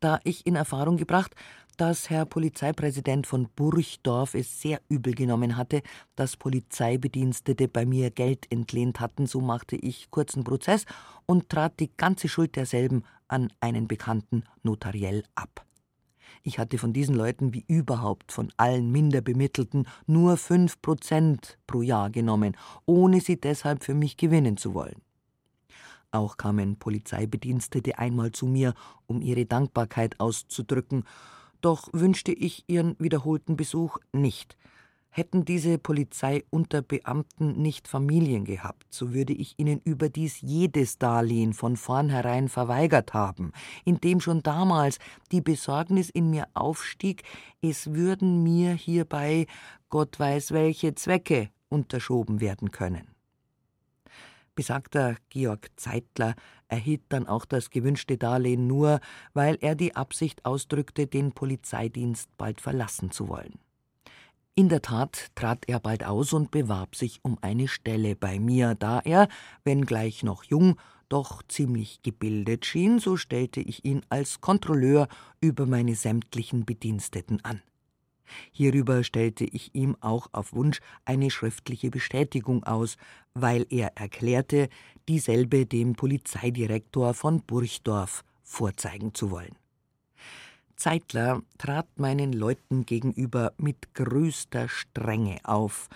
Da 0.00 0.20
ich 0.24 0.46
in 0.46 0.56
Erfahrung 0.56 0.96
gebracht, 0.96 1.34
dass 1.76 2.08
Herr 2.08 2.24
Polizeipräsident 2.24 3.26
von 3.26 3.50
Burchdorf 3.54 4.32
es 4.32 4.62
sehr 4.62 4.80
übel 4.88 5.14
genommen 5.14 5.58
hatte, 5.58 5.82
dass 6.16 6.38
Polizeibedienstete 6.38 7.68
bei 7.68 7.84
mir 7.84 8.10
Geld 8.10 8.50
entlehnt 8.50 9.00
hatten, 9.00 9.26
so 9.26 9.42
machte 9.42 9.76
ich 9.76 10.10
kurzen 10.10 10.44
Prozess 10.44 10.86
und 11.26 11.50
trat 11.50 11.78
die 11.78 11.90
ganze 11.94 12.30
Schuld 12.30 12.56
derselben 12.56 13.04
an 13.28 13.52
einen 13.60 13.86
Bekannten 13.86 14.44
notariell 14.62 15.24
ab. 15.34 15.66
Ich 16.46 16.58
hatte 16.58 16.76
von 16.76 16.92
diesen 16.92 17.14
Leuten 17.14 17.54
wie 17.54 17.64
überhaupt 17.68 18.30
von 18.30 18.52
allen 18.58 18.92
Minderbemittelten 18.92 19.88
nur 20.06 20.36
fünf 20.36 20.80
Prozent 20.82 21.58
pro 21.66 21.80
Jahr 21.80 22.10
genommen, 22.10 22.54
ohne 22.84 23.22
sie 23.22 23.40
deshalb 23.40 23.82
für 23.82 23.94
mich 23.94 24.18
gewinnen 24.18 24.58
zu 24.58 24.74
wollen. 24.74 25.00
Auch 26.10 26.36
kamen 26.36 26.76
Polizeibedienstete 26.76 27.98
einmal 27.98 28.32
zu 28.32 28.44
mir, 28.46 28.74
um 29.06 29.22
ihre 29.22 29.46
Dankbarkeit 29.46 30.20
auszudrücken, 30.20 31.04
doch 31.62 31.88
wünschte 31.94 32.32
ich 32.32 32.64
ihren 32.66 32.94
wiederholten 32.98 33.56
Besuch 33.56 33.96
nicht, 34.12 34.58
Hätten 35.16 35.44
diese 35.44 35.78
Polizeiunterbeamten 35.78 37.62
nicht 37.62 37.86
Familien 37.86 38.44
gehabt, 38.44 38.84
so 38.90 39.14
würde 39.14 39.32
ich 39.32 39.56
ihnen 39.60 39.80
überdies 39.84 40.40
jedes 40.40 40.98
Darlehen 40.98 41.52
von 41.52 41.76
vornherein 41.76 42.48
verweigert 42.48 43.14
haben, 43.14 43.52
indem 43.84 44.20
schon 44.20 44.42
damals 44.42 44.98
die 45.30 45.40
Besorgnis 45.40 46.10
in 46.10 46.30
mir 46.30 46.48
aufstieg, 46.54 47.22
es 47.62 47.94
würden 47.94 48.42
mir 48.42 48.72
hierbei 48.72 49.46
Gott 49.88 50.18
weiß 50.18 50.50
welche 50.50 50.96
Zwecke 50.96 51.50
unterschoben 51.68 52.40
werden 52.40 52.72
können. 52.72 53.06
Besagter 54.56 55.14
Georg 55.28 55.70
Zeitler 55.76 56.34
erhielt 56.66 57.02
dann 57.10 57.28
auch 57.28 57.44
das 57.44 57.70
gewünschte 57.70 58.18
Darlehen 58.18 58.66
nur, 58.66 58.98
weil 59.32 59.58
er 59.60 59.76
die 59.76 59.94
Absicht 59.94 60.44
ausdrückte, 60.44 61.06
den 61.06 61.30
Polizeidienst 61.30 62.36
bald 62.36 62.60
verlassen 62.60 63.12
zu 63.12 63.28
wollen. 63.28 63.60
In 64.56 64.68
der 64.68 64.82
Tat 64.82 65.32
trat 65.34 65.64
er 65.66 65.80
bald 65.80 66.04
aus 66.04 66.32
und 66.32 66.52
bewarb 66.52 66.94
sich 66.94 67.18
um 67.24 67.38
eine 67.40 67.66
Stelle 67.66 68.14
bei 68.14 68.38
mir, 68.38 68.76
da 68.76 69.00
er, 69.00 69.28
wenngleich 69.64 70.22
noch 70.22 70.44
jung, 70.44 70.76
doch 71.08 71.42
ziemlich 71.48 72.02
gebildet 72.02 72.64
schien, 72.64 73.00
so 73.00 73.16
stellte 73.16 73.60
ich 73.60 73.84
ihn 73.84 74.02
als 74.10 74.40
Kontrolleur 74.40 75.08
über 75.40 75.66
meine 75.66 75.96
sämtlichen 75.96 76.64
Bediensteten 76.64 77.44
an. 77.44 77.62
Hierüber 78.52 79.02
stellte 79.02 79.44
ich 79.44 79.74
ihm 79.74 79.96
auch 80.00 80.28
auf 80.32 80.52
Wunsch 80.52 80.80
eine 81.04 81.32
schriftliche 81.32 81.90
Bestätigung 81.90 82.62
aus, 82.62 82.96
weil 83.34 83.66
er 83.70 83.96
erklärte, 83.96 84.68
dieselbe 85.08 85.66
dem 85.66 85.94
Polizeidirektor 85.94 87.12
von 87.12 87.42
Burchdorf 87.42 88.24
vorzeigen 88.44 89.14
zu 89.14 89.32
wollen. 89.32 89.56
Zeitler 90.76 91.42
trat 91.58 91.86
meinen 91.98 92.32
Leuten 92.32 92.86
gegenüber 92.86 93.52
mit 93.56 93.94
größter 93.94 94.68
Strenge 94.68 95.38
auf, 95.44 95.88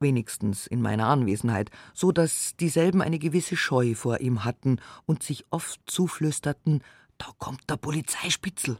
wenigstens 0.00 0.66
in 0.66 0.82
meiner 0.82 1.06
Anwesenheit, 1.06 1.70
so 1.94 2.12
dass 2.12 2.56
dieselben 2.56 3.02
eine 3.02 3.18
gewisse 3.18 3.56
Scheu 3.56 3.94
vor 3.94 4.20
ihm 4.20 4.44
hatten 4.44 4.78
und 5.06 5.22
sich 5.22 5.44
oft 5.50 5.80
zuflüsterten, 5.86 6.82
da 7.18 7.26
kommt 7.38 7.68
der 7.70 7.76
Polizeispitzel. 7.76 8.78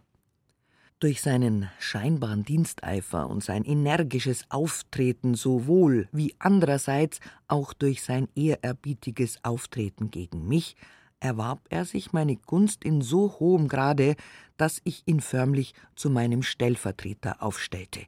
Durch 0.98 1.20
seinen 1.20 1.68
scheinbaren 1.80 2.44
Diensteifer 2.44 3.28
und 3.28 3.42
sein 3.42 3.64
energisches 3.64 4.44
Auftreten 4.50 5.34
sowohl 5.34 6.08
wie 6.12 6.34
andererseits 6.38 7.18
auch 7.48 7.72
durch 7.72 8.02
sein 8.02 8.28
ehrerbietiges 8.36 9.44
Auftreten 9.44 10.10
gegen 10.10 10.46
mich 10.46 10.76
erwarb 11.22 11.60
er 11.70 11.84
sich 11.84 12.12
meine 12.12 12.36
Gunst 12.36 12.84
in 12.84 13.00
so 13.00 13.38
hohem 13.38 13.68
Grade, 13.68 14.16
dass 14.56 14.80
ich 14.84 15.02
ihn 15.06 15.20
förmlich 15.20 15.74
zu 15.94 16.10
meinem 16.10 16.42
Stellvertreter 16.42 17.42
aufstellte. 17.42 18.00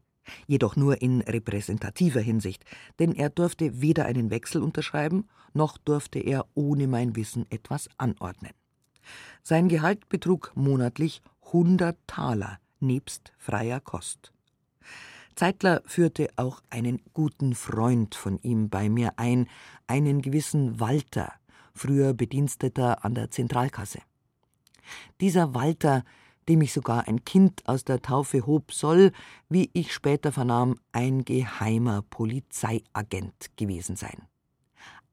Jedoch 0.47 0.75
nur 0.75 1.03
in 1.03 1.21
repräsentativer 1.21 2.21
Hinsicht, 2.21 2.65
denn 2.99 3.15
er 3.15 3.31
durfte 3.31 3.81
weder 3.81 4.07
einen 4.07 4.31
Wechsel 4.31 4.63
unterschreiben, 4.63 5.29
noch 5.53 5.79
durfte 5.79 6.19
er 6.19 6.47
ohne 6.55 6.89
mein 6.89 7.15
Wissen 7.15 7.47
etwas 7.51 7.89
anordnen. 7.99 8.53
Sein 9.43 9.69
Gehalt 9.69 10.09
betrug 10.09 10.53
monatlich 10.55 11.23
hundert 11.53 11.99
Taler 12.07 12.59
nebst 12.81 13.33
freier 13.37 13.81
Kost. 13.81 14.33
Zeitler 15.35 15.83
führte 15.85 16.29
auch 16.37 16.63
einen 16.71 17.01
guten 17.13 17.55
Freund 17.55 18.15
von 18.15 18.39
ihm 18.39 18.71
bei 18.71 18.89
mir 18.89 19.15
ein, 19.17 19.49
einen 19.87 20.23
gewissen 20.23 20.81
Walter, 20.81 21.33
früher 21.75 22.15
Bediensteter 22.15 23.05
an 23.05 23.15
der 23.15 23.31
Zentralkasse. 23.31 24.01
Dieser 25.21 25.55
Walter, 25.55 26.05
dem 26.49 26.61
ich 26.61 26.73
sogar 26.73 27.09
ein 27.09 27.25
Kind 27.25 27.67
aus 27.67 27.85
der 27.85 28.03
Taufe 28.03 28.47
hob, 28.47 28.73
soll, 28.73 29.13
wie 29.49 29.71
ich 29.73 29.93
später 29.93 30.33
vernahm, 30.33 30.79
ein 30.93 31.25
geheimer 31.25 32.03
Polizeiagent 32.03 33.57
gewesen 33.57 33.97
sein. 33.97 34.29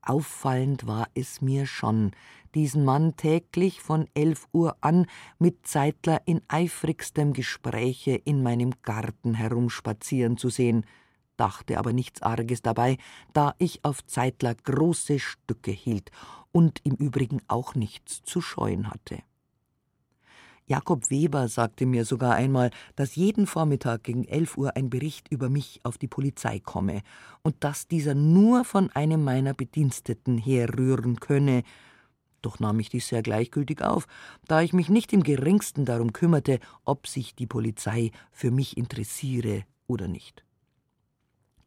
Auffallend 0.01 0.87
war 0.87 1.07
es 1.13 1.41
mir 1.41 1.67
schon, 1.67 2.11
diesen 2.55 2.83
Mann 2.83 3.15
täglich 3.15 3.81
von 3.81 4.07
elf 4.13 4.47
Uhr 4.51 4.75
an 4.81 5.05
mit 5.37 5.65
Zeitler 5.67 6.21
in 6.25 6.41
eifrigstem 6.47 7.33
Gespräche 7.33 8.15
in 8.15 8.43
meinem 8.43 8.73
Garten 8.81 9.35
herumspazieren 9.35 10.37
zu 10.37 10.49
sehen, 10.49 10.85
dachte 11.37 11.77
aber 11.77 11.93
nichts 11.93 12.21
Arges 12.21 12.61
dabei, 12.61 12.97
da 13.33 13.55
ich 13.57 13.83
auf 13.83 14.05
Zeitler 14.05 14.55
große 14.55 15.19
Stücke 15.19 15.71
hielt 15.71 16.11
und 16.51 16.79
im 16.83 16.95
Übrigen 16.95 17.41
auch 17.47 17.75
nichts 17.75 18.23
zu 18.23 18.41
scheuen 18.41 18.89
hatte. 18.89 19.23
Jakob 20.71 21.09
Weber 21.09 21.49
sagte 21.49 21.85
mir 21.85 22.05
sogar 22.05 22.35
einmal, 22.35 22.71
dass 22.95 23.15
jeden 23.17 23.45
Vormittag 23.45 24.03
gegen 24.03 24.23
elf 24.23 24.57
Uhr 24.57 24.77
ein 24.77 24.89
Bericht 24.89 25.27
über 25.29 25.49
mich 25.49 25.81
auf 25.83 25.97
die 25.97 26.07
Polizei 26.07 26.59
komme 26.59 27.01
und 27.41 27.55
dass 27.63 27.89
dieser 27.89 28.15
nur 28.15 28.63
von 28.63 28.89
einem 28.91 29.21
meiner 29.21 29.53
Bediensteten 29.53 30.37
herrühren 30.37 31.19
könne. 31.19 31.63
Doch 32.41 32.59
nahm 32.59 32.79
ich 32.79 32.89
dies 32.89 33.09
sehr 33.09 33.21
gleichgültig 33.21 33.81
auf, 33.81 34.07
da 34.47 34.61
ich 34.61 34.71
mich 34.71 34.87
nicht 34.87 35.11
im 35.11 35.23
geringsten 35.23 35.83
darum 35.83 36.13
kümmerte, 36.13 36.59
ob 36.85 37.05
sich 37.05 37.35
die 37.35 37.47
Polizei 37.47 38.11
für 38.31 38.49
mich 38.49 38.77
interessiere 38.77 39.65
oder 39.87 40.07
nicht. 40.07 40.45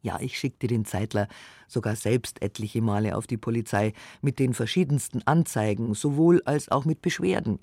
Ja, 0.04 0.20
ich 0.20 0.38
schickte 0.38 0.66
den 0.66 0.84
Zeitler 0.84 1.28
sogar 1.66 1.96
selbst 1.96 2.42
etliche 2.42 2.82
Male 2.82 3.16
auf 3.16 3.26
die 3.26 3.38
Polizei 3.38 3.94
mit 4.20 4.38
den 4.38 4.52
verschiedensten 4.52 5.26
Anzeigen, 5.26 5.94
sowohl 5.94 6.42
als 6.44 6.70
auch 6.70 6.84
mit 6.84 7.00
Beschwerden. 7.00 7.60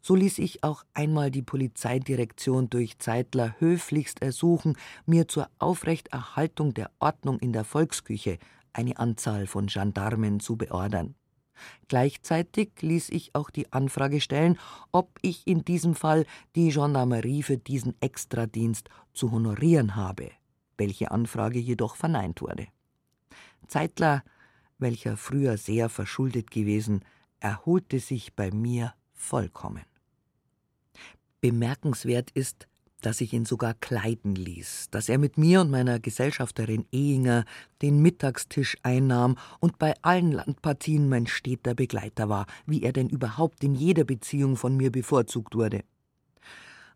So 0.00 0.14
ließ 0.14 0.38
ich 0.38 0.62
auch 0.62 0.84
einmal 0.94 1.32
die 1.32 1.42
Polizeidirektion 1.42 2.70
durch 2.70 3.00
Zeitler 3.00 3.56
höflichst 3.58 4.22
ersuchen, 4.22 4.76
mir 5.06 5.26
zur 5.26 5.48
Aufrechterhaltung 5.58 6.72
der 6.72 6.92
Ordnung 7.00 7.40
in 7.40 7.52
der 7.52 7.64
Volksküche 7.64 8.38
eine 8.72 8.98
Anzahl 8.98 9.48
von 9.48 9.66
Gendarmen 9.66 10.38
zu 10.38 10.54
beordern. 10.56 11.16
Gleichzeitig 11.88 12.70
ließ 12.80 13.08
ich 13.08 13.34
auch 13.34 13.50
die 13.50 13.72
Anfrage 13.72 14.20
stellen, 14.20 14.56
ob 14.92 15.18
ich 15.20 15.48
in 15.48 15.64
diesem 15.64 15.96
Fall 15.96 16.26
die 16.54 16.68
Gendarmerie 16.68 17.42
für 17.42 17.58
diesen 17.58 18.00
Extradienst 18.00 18.88
zu 19.12 19.32
honorieren 19.32 19.96
habe, 19.96 20.30
welche 20.78 21.10
Anfrage 21.10 21.58
jedoch 21.58 21.96
verneint 21.96 22.40
wurde. 22.40 22.66
Zeitler, 23.66 24.22
welcher 24.78 25.16
früher 25.16 25.56
sehr 25.56 25.88
verschuldet 25.88 26.50
gewesen, 26.50 27.04
erholte 27.40 28.00
sich 28.00 28.34
bei 28.34 28.50
mir 28.50 28.94
vollkommen. 29.14 29.84
Bemerkenswert 31.40 32.30
ist, 32.32 32.68
dass 33.02 33.20
ich 33.20 33.32
ihn 33.32 33.44
sogar 33.44 33.74
kleiden 33.74 34.34
ließ, 34.34 34.88
dass 34.90 35.08
er 35.08 35.18
mit 35.18 35.36
mir 35.36 35.60
und 35.60 35.70
meiner 35.70 35.98
Gesellschafterin 35.98 36.86
Ehinger 36.92 37.44
den 37.82 38.00
Mittagstisch 38.00 38.76
einnahm 38.82 39.36
und 39.60 39.78
bei 39.78 39.94
allen 40.02 40.32
Landpartien 40.32 41.08
mein 41.08 41.26
steter 41.26 41.74
Begleiter 41.74 42.28
war, 42.28 42.46
wie 42.64 42.82
er 42.82 42.92
denn 42.92 43.08
überhaupt 43.08 43.64
in 43.64 43.74
jeder 43.74 44.04
Beziehung 44.04 44.56
von 44.56 44.76
mir 44.76 44.92
bevorzugt 44.92 45.54
wurde. 45.54 45.84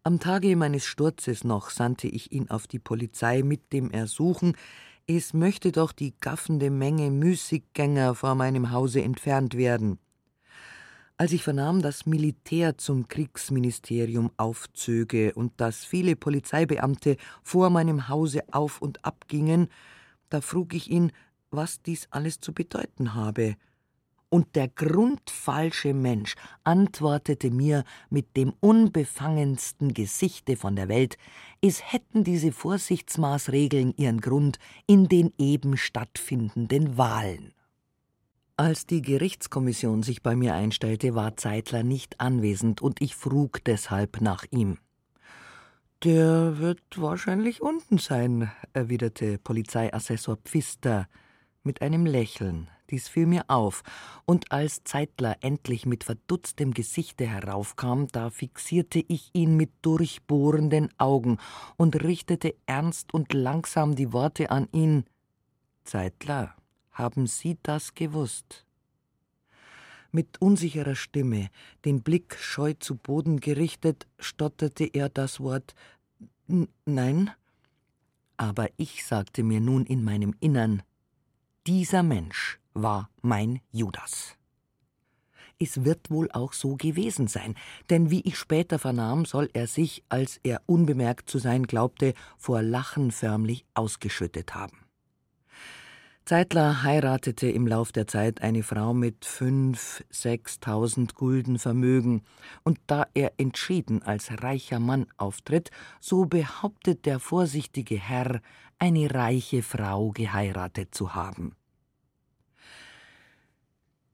Am 0.07 0.21
Tage 0.21 0.55
meines 0.55 0.85
Sturzes 0.85 1.43
noch 1.43 1.69
sandte 1.69 2.07
ich 2.07 2.31
ihn 2.31 2.49
auf 2.49 2.69
die 2.69 2.79
Polizei 2.79 3.43
mit 3.43 3.73
dem 3.73 3.91
Ersuchen, 3.91 4.57
es 5.09 5.35
möchte 5.35 5.73
doch 5.73 5.91
die 5.91 6.15
gaffende 6.21 6.71
Menge 6.71 7.11
Müßiggänger 7.11 8.15
vor 8.15 8.37
meinem 8.37 8.71
Hause 8.71 9.03
entfernt 9.03 9.57
werden. 9.57 9.99
Als 11.17 11.33
ich 11.33 11.43
vernahm, 11.43 11.83
dass 11.83 12.07
Militär 12.07 12.79
zum 12.79 13.09
Kriegsministerium 13.09 14.31
aufzöge 14.37 15.35
und 15.35 15.61
dass 15.61 15.85
viele 15.85 16.15
Polizeibeamte 16.15 17.17
vor 17.43 17.71
meinem 17.71 18.09
Hause 18.09 18.45
auf 18.53 18.81
und 18.81 19.05
ab 19.05 19.25
gingen, 19.27 19.67
da 20.29 20.41
frug 20.41 20.73
ich 20.75 20.89
ihn, 20.89 21.11
was 21.51 21.83
dies 21.83 22.07
alles 22.13 22.39
zu 22.39 22.53
bedeuten 22.53 23.15
habe. 23.15 23.57
Und 24.29 24.57
der 24.57 24.69
grundfalsche 24.69 25.95
Mensch 25.95 26.35
antwortete 26.65 27.51
mir 27.51 27.85
mit 28.11 28.37
dem 28.37 28.53
unbefangensten 28.61 29.95
Gesichte 29.95 30.57
von 30.57 30.75
der 30.75 30.89
Welt, 30.89 31.17
es 31.61 31.93
hätten 31.93 32.25
diese 32.25 32.51
Vorsichtsmaßregeln 32.51 33.95
ihren 33.97 34.21
Grund 34.21 34.59
in 34.87 35.09
den 35.09 35.33
eben 35.39 35.77
stattfindenden 35.77 36.99
Wahlen. 36.99 37.53
Als 38.59 38.87
die 38.87 39.03
Gerichtskommission 39.03 40.03
sich 40.03 40.23
bei 40.23 40.35
mir 40.35 40.55
einstellte, 40.55 41.15
war 41.15 41.37
Zeitler 41.37 41.83
nicht 41.83 42.21
anwesend 42.21 42.81
und 42.81 43.03
ich 43.03 43.15
frug 43.15 43.63
deshalb 43.65 44.21
nach 44.23 44.45
ihm. 44.51 44.79
Der 46.05 46.59
wird 46.59 46.83
wahrscheinlich 46.97 47.63
unten 47.63 47.99
sein, 47.99 48.51
erwiderte 48.73 49.39
Polizeiassessor 49.39 50.37
Pfister 50.37 51.07
mit 51.67 51.83
einem 51.83 52.07
Lächeln. 52.07 52.69
Dies 52.91 53.09
fiel 53.09 53.27
mir 53.27 53.45
auf, 53.49 53.83
und 54.25 54.53
als 54.53 54.85
Zeitler 54.85 55.37
endlich 55.41 55.87
mit 55.87 56.05
verdutztem 56.05 56.73
Gesichte 56.73 57.27
heraufkam, 57.27 58.07
da 58.09 58.31
fixierte 58.31 59.05
ich 59.09 59.31
ihn 59.33 59.57
mit 59.57 59.71
durchbohrenden 59.83 60.89
Augen 60.99 61.39
und 61.77 62.03
richtete 62.03 62.55
ernst 62.67 63.13
und 63.13 63.33
langsam 63.35 63.97
die 63.97 64.13
Worte 64.13 64.51
an 64.51 64.69
ihn 64.73 65.05
Zeitler, 65.85 66.55
haben 66.93 67.27
Sie 67.27 67.59
das 67.63 67.95
gewusst? 67.95 68.65
Mit 70.13 70.41
unsicherer 70.41 70.95
Stimme, 70.95 71.51
den 71.85 72.03
Blick 72.03 72.37
scheu 72.39 72.75
zu 72.79 72.97
Boden 72.97 73.41
gerichtet, 73.41 74.07
stotterte 74.19 74.85
er 74.85 75.09
das 75.09 75.41
Wort 75.41 75.75
Nein. 76.85 77.31
Aber 78.37 78.69
ich 78.77 79.05
sagte 79.05 79.43
mir 79.43 79.61
nun 79.61 79.85
in 79.85 80.05
meinem 80.05 80.35
Innern, 80.41 80.83
dieser 81.67 82.05
Mensch 82.05 82.61
war 82.75 83.11
mein 83.23 83.61
Judas. 83.73 84.37
Es 85.59 85.85
wird 85.85 86.11
wohl 86.11 86.31
auch 86.31 86.53
so 86.53 86.77
gewesen 86.77 87.27
sein, 87.27 87.57
denn 87.91 88.11
wie 88.11 88.21
ich 88.21 88.39
später 88.39 88.79
vernahm, 88.79 89.25
soll 89.25 89.49
er 89.53 89.67
sich, 89.67 90.05
als 90.09 90.39
er 90.45 90.63
unbemerkt 90.67 91.29
zu 91.29 91.39
sein 91.39 91.65
glaubte, 91.65 92.15
vor 92.37 92.63
Lachen 92.63 93.11
förmlich 93.11 93.65
ausgeschüttet 93.75 94.55
haben. 94.55 94.86
Zeitler 96.27 96.83
heiratete 96.83 97.49
im 97.49 97.69
Lauf 97.69 97.93
der 97.93 98.09
Zeit 98.09 98.43
eine 98.43 98.65
Frau 98.65 98.93
mit 98.93 99.25
fünf, 99.25 100.03
sechstausend 100.11 101.15
Gulden 101.15 101.57
Vermögen, 101.57 102.25
und 102.65 102.81
da 102.89 103.07
er 103.15 103.35
entschieden 103.39 104.03
als 104.03 104.43
reicher 104.43 104.81
Mann 104.81 105.07
auftritt, 105.19 105.71
so 106.01 106.25
behauptet 106.25 107.07
der 107.07 107.21
vorsichtige 107.21 107.97
Herr, 107.97 108.41
eine 108.81 109.15
reiche 109.15 109.63
Frau 109.63 110.11
geheiratet 110.11 110.93
zu 110.97 111.15
haben. 111.15 111.55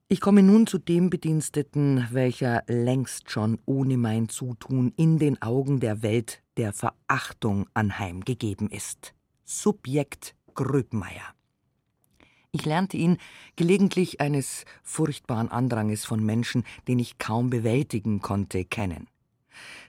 Ich 0.08 0.20
komme 0.20 0.42
nun 0.42 0.66
zu 0.66 0.76
dem 0.76 1.08
Bediensteten, 1.08 2.08
welcher 2.10 2.62
längst 2.66 3.30
schon 3.30 3.58
ohne 3.64 3.96
mein 3.96 4.28
Zutun 4.28 4.92
in 4.98 5.18
den 5.18 5.40
Augen 5.40 5.80
der 5.80 6.02
Welt 6.02 6.42
der 6.58 6.74
Verachtung 6.74 7.70
anheimgegeben 7.72 8.68
ist. 8.68 9.14
Subjekt 9.44 10.34
Gröbmeier. 10.52 11.34
Ich 12.54 12.66
lernte 12.66 12.98
ihn 12.98 13.16
gelegentlich 13.56 14.20
eines 14.20 14.66
furchtbaren 14.82 15.48
Andranges 15.48 16.04
von 16.04 16.22
Menschen, 16.22 16.64
den 16.86 16.98
ich 16.98 17.16
kaum 17.16 17.48
bewältigen 17.48 18.20
konnte, 18.20 18.66
kennen. 18.66 19.08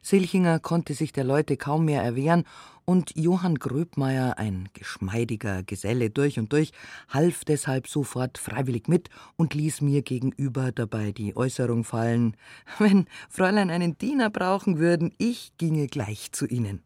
Silchinger 0.02 0.60
konnte 0.60 0.94
sich 0.94 1.12
der 1.12 1.26
Leute 1.26 1.58
kaum 1.58 1.84
mehr 1.86 2.02
erwehren, 2.02 2.46
und 2.86 3.16
Johann 3.16 3.56
Gröbmeier, 3.56 4.38
ein 4.38 4.70
geschmeidiger 4.74 5.64
Geselle 5.64 6.10
durch 6.10 6.40
und 6.40 6.52
durch, 6.52 6.72
half 7.10 7.44
deshalb 7.46 7.88
sofort 7.88 8.38
freiwillig 8.38 8.88
mit 8.88 9.10
und 9.38 9.54
ließ 9.54 9.82
mir 9.82 10.02
gegenüber 10.02 10.72
dabei 10.72 11.12
die 11.12 11.36
Äußerung 11.36 11.84
fallen, 11.84 12.38
wenn 12.80 13.08
Fräulein 13.30 13.72
einen 13.72 13.98
Diener 13.98 14.30
brauchen 14.30 14.80
würden, 14.80 15.14
ich 15.18 15.52
ginge 15.58 15.88
gleich 15.88 16.32
zu 16.32 16.46
ihnen. 16.46 16.82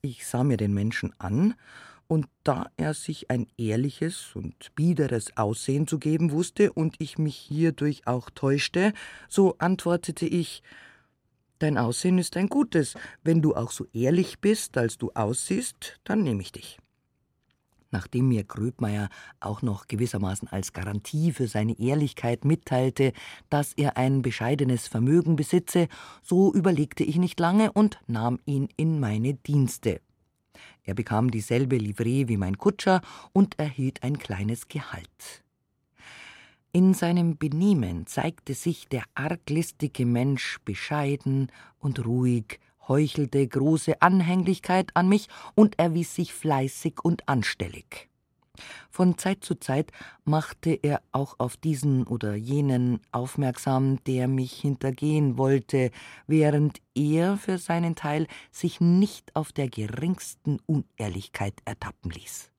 Ich 0.00 0.26
sah 0.26 0.44
mir 0.44 0.56
den 0.56 0.72
Menschen 0.72 1.12
an 1.18 1.54
und 2.08 2.26
da 2.44 2.70
er 2.76 2.94
sich 2.94 3.30
ein 3.30 3.46
ehrliches 3.56 4.34
und 4.34 4.74
biederes 4.74 5.36
Aussehen 5.36 5.86
zu 5.86 5.98
geben 5.98 6.30
wusste 6.30 6.72
und 6.72 6.96
ich 6.98 7.18
mich 7.18 7.36
hierdurch 7.36 8.06
auch 8.06 8.30
täuschte, 8.30 8.92
so 9.28 9.56
antwortete 9.58 10.26
ich 10.26 10.62
Dein 11.58 11.78
Aussehen 11.78 12.18
ist 12.18 12.36
ein 12.36 12.48
gutes, 12.48 12.94
wenn 13.24 13.40
du 13.40 13.54
auch 13.54 13.70
so 13.70 13.86
ehrlich 13.94 14.40
bist, 14.40 14.76
als 14.76 14.98
du 14.98 15.10
aussiehst, 15.14 16.00
dann 16.04 16.22
nehme 16.22 16.42
ich 16.42 16.52
dich. 16.52 16.78
Nachdem 17.90 18.28
mir 18.28 18.44
Gröbmeier 18.44 19.08
auch 19.40 19.62
noch 19.62 19.86
gewissermaßen 19.86 20.48
als 20.48 20.74
Garantie 20.74 21.32
für 21.32 21.46
seine 21.46 21.78
Ehrlichkeit 21.78 22.44
mitteilte, 22.44 23.12
dass 23.48 23.72
er 23.72 23.96
ein 23.96 24.20
bescheidenes 24.20 24.86
Vermögen 24.86 25.36
besitze, 25.36 25.88
so 26.22 26.52
überlegte 26.52 27.04
ich 27.04 27.16
nicht 27.16 27.40
lange 27.40 27.72
und 27.72 27.98
nahm 28.06 28.38
ihn 28.44 28.68
in 28.76 29.00
meine 29.00 29.34
Dienste. 29.34 30.00
Er 30.86 30.94
bekam 30.94 31.30
dieselbe 31.30 31.76
Livree 31.76 32.28
wie 32.28 32.36
mein 32.36 32.56
Kutscher 32.56 33.02
und 33.32 33.58
erhielt 33.58 34.02
ein 34.02 34.18
kleines 34.18 34.68
Gehalt. 34.68 35.44
In 36.72 36.94
seinem 36.94 37.36
Benehmen 37.36 38.06
zeigte 38.06 38.54
sich 38.54 38.88
der 38.88 39.02
arglistige 39.14 40.06
Mensch 40.06 40.58
bescheiden 40.64 41.50
und 41.78 42.04
ruhig, 42.06 42.60
heuchelte 42.86 43.46
große 43.46 44.00
Anhänglichkeit 44.00 44.90
an 44.94 45.08
mich 45.08 45.28
und 45.54 45.78
erwies 45.78 46.14
sich 46.14 46.32
fleißig 46.32 47.00
und 47.02 47.28
anstellig. 47.28 48.08
Von 48.90 49.18
Zeit 49.18 49.44
zu 49.44 49.54
Zeit 49.54 49.92
machte 50.24 50.70
er 50.70 51.02
auch 51.12 51.36
auf 51.38 51.56
diesen 51.56 52.06
oder 52.06 52.34
jenen 52.34 53.00
aufmerksam, 53.12 54.02
der 54.04 54.28
mich 54.28 54.52
hintergehen 54.52 55.38
wollte, 55.38 55.90
während 56.26 56.80
er 56.94 57.36
für 57.36 57.58
seinen 57.58 57.94
Teil 57.94 58.26
sich 58.50 58.80
nicht 58.80 59.34
auf 59.36 59.52
der 59.52 59.68
geringsten 59.68 60.58
Unehrlichkeit 60.66 61.54
ertappen 61.64 62.10
ließ. 62.10 62.50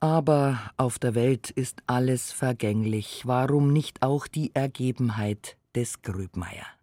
Aber 0.00 0.58
auf 0.78 0.98
der 0.98 1.14
Welt 1.14 1.50
ist 1.50 1.82
alles 1.86 2.32
vergänglich, 2.32 3.26
warum 3.26 3.70
nicht 3.70 4.02
auch 4.02 4.26
die 4.26 4.54
Ergebenheit 4.54 5.58
des 5.74 6.00
Gröbmeier? 6.00 6.79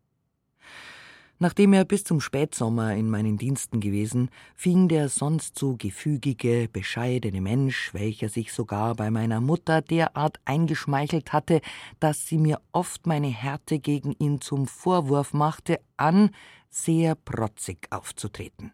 Nachdem 1.39 1.73
er 1.73 1.85
bis 1.85 2.03
zum 2.03 2.19
Spätsommer 2.19 2.95
in 2.95 3.11
meinen 3.11 3.37
Diensten 3.37 3.79
gewesen, 3.79 4.29
fing 4.55 4.87
der 4.87 5.07
sonst 5.07 5.59
so 5.59 5.75
gefügige, 5.77 6.67
bescheidene 6.67 7.41
Mensch, 7.41 7.93
welcher 7.93 8.27
sich 8.27 8.51
sogar 8.51 8.95
bei 8.95 9.11
meiner 9.11 9.39
Mutter 9.39 9.83
derart 9.83 10.39
eingeschmeichelt 10.45 11.33
hatte, 11.33 11.61
dass 11.99 12.25
sie 12.25 12.39
mir 12.39 12.59
oft 12.71 13.05
meine 13.05 13.27
Härte 13.27 13.77
gegen 13.77 14.13
ihn 14.13 14.41
zum 14.41 14.65
Vorwurf 14.65 15.33
machte, 15.33 15.79
an, 15.95 16.31
sehr 16.71 17.13
protzig 17.13 17.85
aufzutreten. 17.91 18.71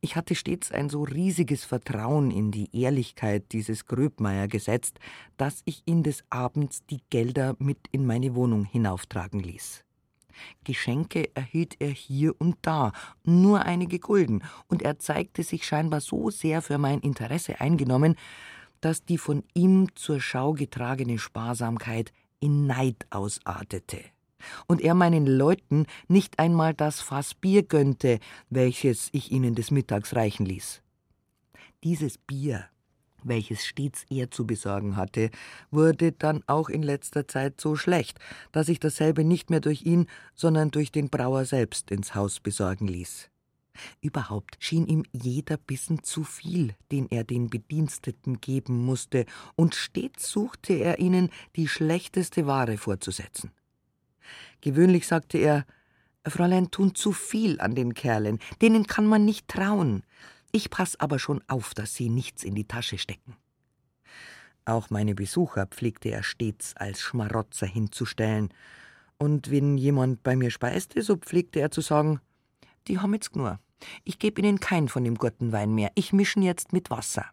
Ich 0.00 0.16
hatte 0.16 0.34
stets 0.34 0.72
ein 0.72 0.90
so 0.90 1.04
riesiges 1.04 1.64
Vertrauen 1.64 2.32
in 2.32 2.50
die 2.50 2.76
Ehrlichkeit 2.76 3.52
dieses 3.52 3.86
Gröbmeier 3.86 4.48
gesetzt, 4.48 4.98
dass 5.36 5.62
ich 5.64 5.82
ihn 5.86 6.02
des 6.02 6.24
Abends 6.28 6.84
die 6.86 7.00
Gelder 7.08 7.54
mit 7.60 7.78
in 7.92 8.04
meine 8.04 8.34
Wohnung 8.34 8.64
hinauftragen 8.64 9.40
ließ. 9.40 9.85
Geschenke 10.64 11.34
erhielt 11.34 11.76
er 11.78 11.90
hier 11.90 12.34
und 12.38 12.56
da, 12.62 12.92
nur 13.24 13.62
einige 13.62 13.98
Gulden, 13.98 14.42
und 14.68 14.82
er 14.82 14.98
zeigte 14.98 15.42
sich 15.42 15.66
scheinbar 15.66 16.00
so 16.00 16.30
sehr 16.30 16.62
für 16.62 16.78
mein 16.78 17.00
Interesse 17.00 17.60
eingenommen, 17.60 18.16
dass 18.80 19.04
die 19.04 19.18
von 19.18 19.42
ihm 19.54 19.88
zur 19.94 20.20
Schau 20.20 20.52
getragene 20.52 21.18
Sparsamkeit 21.18 22.12
in 22.40 22.66
Neid 22.66 23.06
ausartete 23.10 23.98
und 24.66 24.80
er 24.80 24.94
meinen 24.94 25.26
Leuten 25.26 25.86
nicht 26.08 26.38
einmal 26.38 26.74
das 26.74 27.00
Fass 27.00 27.34
Bier 27.34 27.62
gönnte, 27.62 28.18
welches 28.50 29.08
ich 29.12 29.32
ihnen 29.32 29.54
des 29.54 29.70
Mittags 29.70 30.14
reichen 30.14 30.46
ließ. 30.46 30.82
Dieses 31.84 32.18
Bier, 32.18 32.64
welches 33.28 33.64
stets 33.64 34.04
er 34.10 34.30
zu 34.30 34.46
besorgen 34.46 34.96
hatte, 34.96 35.30
wurde 35.70 36.12
dann 36.12 36.42
auch 36.46 36.68
in 36.68 36.82
letzter 36.82 37.28
Zeit 37.28 37.60
so 37.60 37.76
schlecht, 37.76 38.18
dass 38.52 38.68
ich 38.68 38.80
dasselbe 38.80 39.24
nicht 39.24 39.50
mehr 39.50 39.60
durch 39.60 39.84
ihn, 39.84 40.06
sondern 40.34 40.70
durch 40.70 40.92
den 40.92 41.10
Brauer 41.10 41.44
selbst 41.44 41.90
ins 41.90 42.14
Haus 42.14 42.40
besorgen 42.40 42.88
ließ. 42.88 43.30
Überhaupt 44.00 44.56
schien 44.58 44.86
ihm 44.86 45.04
jeder 45.12 45.56
Bissen 45.56 46.02
zu 46.02 46.24
viel, 46.24 46.74
den 46.92 47.08
er 47.10 47.24
den 47.24 47.50
Bediensteten 47.50 48.40
geben 48.40 48.84
musste, 48.84 49.26
und 49.54 49.74
stets 49.74 50.30
suchte 50.30 50.72
er 50.74 50.98
ihnen 50.98 51.30
die 51.56 51.68
schlechteste 51.68 52.46
Ware 52.46 52.78
vorzusetzen. 52.78 53.50
Gewöhnlich 54.60 55.06
sagte 55.06 55.38
er, 55.38 55.66
Fräulein 56.26 56.70
tun 56.70 56.94
zu 56.94 57.12
viel 57.12 57.60
an 57.60 57.74
den 57.74 57.94
Kerlen, 57.94 58.38
denen 58.60 58.86
kann 58.86 59.06
man 59.06 59.24
nicht 59.24 59.46
trauen. 59.48 60.02
Ich 60.52 60.70
pass 60.70 60.98
aber 60.98 61.18
schon 61.18 61.42
auf, 61.48 61.74
dass 61.74 61.94
sie 61.94 62.08
nichts 62.08 62.44
in 62.44 62.54
die 62.54 62.66
Tasche 62.66 62.98
stecken. 62.98 63.36
Auch 64.64 64.90
meine 64.90 65.14
Besucher 65.14 65.66
pflegte 65.66 66.10
er 66.10 66.22
stets 66.22 66.74
als 66.76 67.00
Schmarotzer 67.00 67.66
hinzustellen, 67.66 68.52
und 69.18 69.50
wenn 69.50 69.78
jemand 69.78 70.22
bei 70.22 70.36
mir 70.36 70.50
speiste, 70.50 71.00
so 71.00 71.16
pflegte 71.16 71.60
er 71.60 71.70
zu 71.70 71.80
sagen, 71.80 72.20
die 72.86 72.98
haben 72.98 73.14
jetzt 73.14 73.34
nur. 73.34 73.58
Ich 74.04 74.18
geb 74.18 74.38
ihnen 74.38 74.60
kein 74.60 74.88
von 74.88 75.04
dem 75.04 75.14
guten 75.14 75.52
Wein 75.52 75.74
mehr, 75.74 75.90
ich 75.94 76.12
mischen 76.12 76.42
jetzt 76.42 76.72
mit 76.72 76.90
Wasser. 76.90 77.24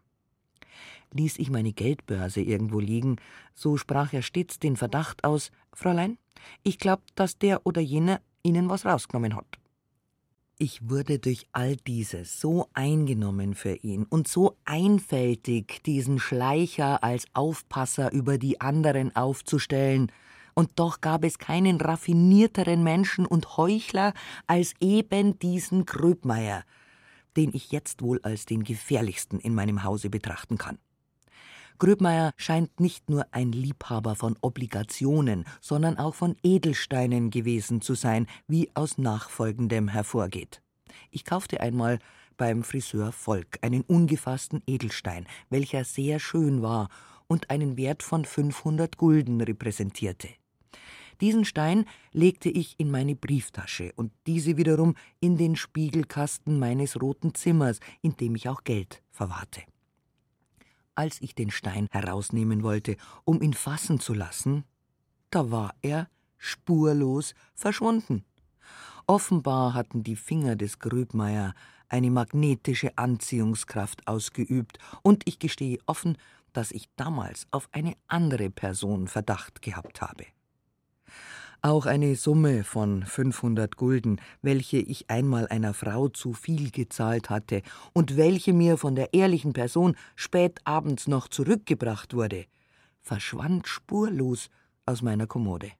Ließ 1.12 1.38
ich 1.38 1.50
meine 1.50 1.72
Geldbörse 1.72 2.40
irgendwo 2.40 2.80
liegen, 2.80 3.16
so 3.54 3.76
sprach 3.76 4.12
er 4.12 4.22
stets 4.22 4.58
den 4.58 4.76
Verdacht 4.76 5.24
aus, 5.24 5.50
Fräulein, 5.72 6.18
ich 6.62 6.78
glaub, 6.78 7.02
dass 7.14 7.38
der 7.38 7.66
oder 7.66 7.80
jener 7.80 8.20
Ihnen 8.42 8.68
was 8.68 8.84
rausgenommen 8.84 9.36
hat. 9.36 9.58
Ich 10.56 10.88
wurde 10.88 11.18
durch 11.18 11.48
all 11.52 11.74
dieses 11.74 12.40
so 12.40 12.68
eingenommen 12.74 13.54
für 13.56 13.74
ihn 13.74 14.04
und 14.04 14.28
so 14.28 14.56
einfältig, 14.64 15.82
diesen 15.82 16.20
Schleicher 16.20 17.02
als 17.02 17.26
Aufpasser 17.34 18.12
über 18.12 18.38
die 18.38 18.60
anderen 18.60 19.14
aufzustellen, 19.16 20.12
und 20.56 20.70
doch 20.76 21.00
gab 21.00 21.24
es 21.24 21.38
keinen 21.38 21.80
raffinierteren 21.80 22.84
Menschen 22.84 23.26
und 23.26 23.56
Heuchler 23.56 24.14
als 24.46 24.74
eben 24.78 25.36
diesen 25.40 25.84
Gröbmeier, 25.84 26.62
den 27.36 27.52
ich 27.52 27.72
jetzt 27.72 28.02
wohl 28.02 28.20
als 28.22 28.46
den 28.46 28.62
gefährlichsten 28.62 29.40
in 29.40 29.56
meinem 29.56 29.82
Hause 29.82 30.10
betrachten 30.10 30.56
kann. 30.56 30.78
Gröbmeier 31.78 32.32
scheint 32.36 32.78
nicht 32.78 33.10
nur 33.10 33.26
ein 33.32 33.50
Liebhaber 33.50 34.14
von 34.14 34.36
Obligationen, 34.40 35.44
sondern 35.60 35.98
auch 35.98 36.14
von 36.14 36.36
Edelsteinen 36.42 37.30
gewesen 37.30 37.80
zu 37.80 37.94
sein, 37.94 38.26
wie 38.46 38.70
aus 38.74 38.96
nachfolgendem 38.96 39.88
hervorgeht. 39.88 40.62
Ich 41.10 41.24
kaufte 41.24 41.60
einmal 41.60 41.98
beim 42.36 42.62
Friseur 42.62 43.12
Volk 43.12 43.58
einen 43.62 43.82
ungefassten 43.82 44.62
Edelstein, 44.66 45.26
welcher 45.50 45.84
sehr 45.84 46.20
schön 46.20 46.62
war 46.62 46.88
und 47.26 47.50
einen 47.50 47.76
Wert 47.76 48.02
von 48.02 48.24
500 48.24 48.96
Gulden 48.96 49.40
repräsentierte. 49.40 50.28
Diesen 51.20 51.44
Stein 51.44 51.86
legte 52.12 52.50
ich 52.50 52.78
in 52.78 52.90
meine 52.90 53.14
Brieftasche 53.14 53.92
und 53.96 54.12
diese 54.26 54.56
wiederum 54.56 54.94
in 55.20 55.36
den 55.36 55.56
Spiegelkasten 55.56 56.58
meines 56.58 57.00
roten 57.00 57.34
Zimmers, 57.34 57.80
in 58.02 58.16
dem 58.16 58.34
ich 58.34 58.48
auch 58.48 58.64
Geld 58.64 59.02
verwahrte. 59.10 59.62
Als 60.94 61.20
ich 61.20 61.34
den 61.34 61.50
Stein 61.50 61.88
herausnehmen 61.90 62.62
wollte, 62.62 62.96
um 63.24 63.42
ihn 63.42 63.54
fassen 63.54 63.98
zu 63.98 64.14
lassen, 64.14 64.64
da 65.30 65.50
war 65.50 65.74
er 65.82 66.08
spurlos 66.38 67.34
verschwunden. 67.54 68.24
Offenbar 69.06 69.74
hatten 69.74 70.02
die 70.02 70.16
Finger 70.16 70.56
des 70.56 70.78
Gröbmeier 70.78 71.54
eine 71.88 72.10
magnetische 72.10 72.96
Anziehungskraft 72.96 74.06
ausgeübt, 74.06 74.78
und 75.02 75.22
ich 75.26 75.38
gestehe 75.38 75.78
offen, 75.86 76.16
dass 76.52 76.70
ich 76.70 76.88
damals 76.96 77.46
auf 77.50 77.68
eine 77.72 77.94
andere 78.06 78.50
Person 78.50 79.08
Verdacht 79.08 79.62
gehabt 79.62 80.00
habe. 80.00 80.24
Auch 81.64 81.86
eine 81.86 82.14
Summe 82.14 82.62
von 82.62 83.04
500 83.04 83.78
Gulden, 83.78 84.20
welche 84.42 84.76
ich 84.76 85.08
einmal 85.08 85.48
einer 85.48 85.72
Frau 85.72 86.10
zu 86.10 86.34
viel 86.34 86.70
gezahlt 86.70 87.30
hatte 87.30 87.62
und 87.94 88.18
welche 88.18 88.52
mir 88.52 88.76
von 88.76 88.94
der 88.94 89.14
ehrlichen 89.14 89.54
Person 89.54 89.96
spät 90.14 90.60
abends 90.64 91.08
noch 91.08 91.26
zurückgebracht 91.26 92.12
wurde, 92.12 92.44
verschwand 93.00 93.66
spurlos 93.66 94.50
aus 94.84 95.00
meiner 95.00 95.26
Kommode. 95.26 95.72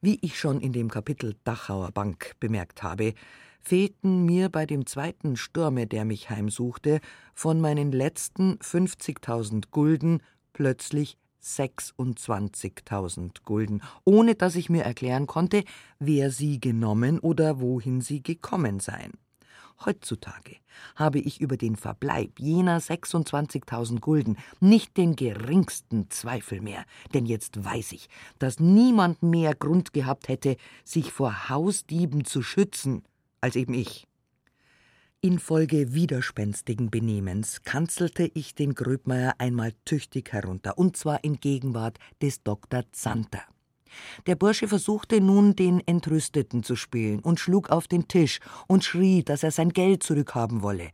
Wie 0.00 0.18
ich 0.22 0.40
schon 0.40 0.60
in 0.60 0.72
dem 0.72 0.90
Kapitel 0.90 1.36
Dachauer 1.44 1.92
Bank 1.92 2.32
bemerkt 2.40 2.82
habe, 2.82 3.14
fehlten 3.60 4.24
mir 4.24 4.48
bei 4.48 4.66
dem 4.66 4.86
zweiten 4.86 5.36
Sturme, 5.36 5.86
der 5.86 6.04
mich 6.04 6.30
heimsuchte, 6.30 6.98
von 7.32 7.60
meinen 7.60 7.92
letzten 7.92 8.54
50.000 8.54 9.66
Gulden 9.70 10.20
plötzlich 10.52 11.16
26.000 11.42 13.42
Gulden, 13.44 13.82
ohne 14.04 14.34
dass 14.34 14.56
ich 14.56 14.70
mir 14.70 14.84
erklären 14.84 15.26
konnte, 15.26 15.64
wer 15.98 16.30
sie 16.30 16.60
genommen 16.60 17.18
oder 17.18 17.60
wohin 17.60 18.00
sie 18.00 18.22
gekommen 18.22 18.80
seien. 18.80 19.12
Heutzutage 19.84 20.56
habe 20.94 21.20
ich 21.20 21.40
über 21.40 21.56
den 21.56 21.74
Verbleib 21.74 22.38
jener 22.38 22.80
26.000 22.80 24.00
Gulden 24.00 24.36
nicht 24.60 24.98
den 24.98 25.16
geringsten 25.16 26.10
Zweifel 26.10 26.60
mehr, 26.60 26.84
denn 27.14 27.24
jetzt 27.24 27.64
weiß 27.64 27.92
ich, 27.92 28.10
dass 28.38 28.60
niemand 28.60 29.22
mehr 29.22 29.54
Grund 29.54 29.94
gehabt 29.94 30.28
hätte, 30.28 30.58
sich 30.84 31.12
vor 31.12 31.48
Hausdieben 31.48 32.26
zu 32.26 32.42
schützen, 32.42 33.04
als 33.40 33.56
eben 33.56 33.72
ich. 33.72 34.06
Infolge 35.22 35.92
widerspenstigen 35.92 36.90
Benehmens 36.90 37.62
kanzelte 37.62 38.30
ich 38.32 38.54
den 38.54 38.74
Gröbmeier 38.74 39.34
einmal 39.36 39.74
tüchtig 39.84 40.32
herunter, 40.32 40.78
und 40.78 40.96
zwar 40.96 41.22
in 41.22 41.38
Gegenwart 41.40 41.98
des 42.22 42.42
Dr. 42.42 42.84
Zanter. 42.92 43.42
Der 44.26 44.34
Bursche 44.34 44.66
versuchte 44.66 45.20
nun, 45.20 45.54
den 45.54 45.86
Entrüsteten 45.86 46.62
zu 46.62 46.74
spielen 46.74 47.20
und 47.20 47.38
schlug 47.38 47.68
auf 47.68 47.86
den 47.86 48.08
Tisch 48.08 48.40
und 48.66 48.82
schrie, 48.82 49.22
dass 49.22 49.42
er 49.42 49.50
sein 49.50 49.74
Geld 49.74 50.02
zurückhaben 50.02 50.62
wolle. 50.62 50.88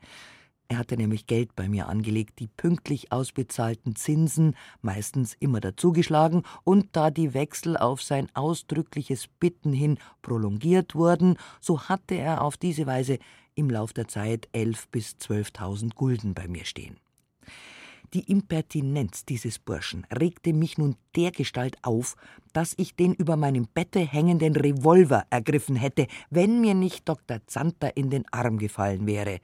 Er 0.67 0.79
hatte 0.79 0.97
nämlich 0.97 1.29
Geld 1.29 1.55
bei 1.55 1.69
mir 1.69 1.89
angelegt, 1.89 2.41
die 2.41 2.49
pünktlich 2.49 3.13
ausbezahlten 3.13 3.95
Zinsen 3.95 4.57
meistens 4.83 5.37
immer 5.39 5.61
dazugeschlagen, 5.61 6.43
und 6.65 6.89
da 6.97 7.13
die 7.13 7.33
Wechsel 7.33 7.77
auf 7.77 8.03
sein 8.03 8.29
ausdrückliches 8.35 9.29
Bitten 9.29 9.73
hin 9.73 9.99
prolongiert 10.23 10.97
wurden, 10.97 11.37
so 11.61 11.83
hatte 11.83 12.17
er 12.17 12.43
auf 12.43 12.57
diese 12.57 12.87
Weise 12.87 13.21
im 13.57 13.69
Lauf 13.71 13.93
der 13.93 14.07
Zeit 14.07 14.49
elf 14.53 14.89
bis 14.89 15.19
zwölftausend 15.19 15.97
Gulden 15.97 16.35
bei 16.35 16.47
mir 16.47 16.65
stehen. 16.65 16.97
Die 18.15 18.31
Impertinenz 18.31 19.25
dieses 19.25 19.59
Burschen 19.59 20.07
regte 20.17 20.53
mich 20.53 20.79
nun 20.79 20.97
dergestalt 21.17 21.77
auf, 21.83 22.15
dass 22.53 22.75
ich 22.77 22.95
den 22.95 23.15
über 23.15 23.37
meinem 23.37 23.67
Bette 23.67 24.01
hängenden 24.01 24.55
Revolver 24.55 25.27
ergriffen 25.31 25.75
hätte, 25.75 26.07
wenn 26.31 26.61
mir 26.61 26.75
nicht 26.75 27.09
Dr. 27.09 27.41
Zanter 27.47 27.97
in 27.97 28.11
den 28.11 28.25
Arm 28.33 28.59
gefallen 28.59 29.07
wäre. 29.07 29.41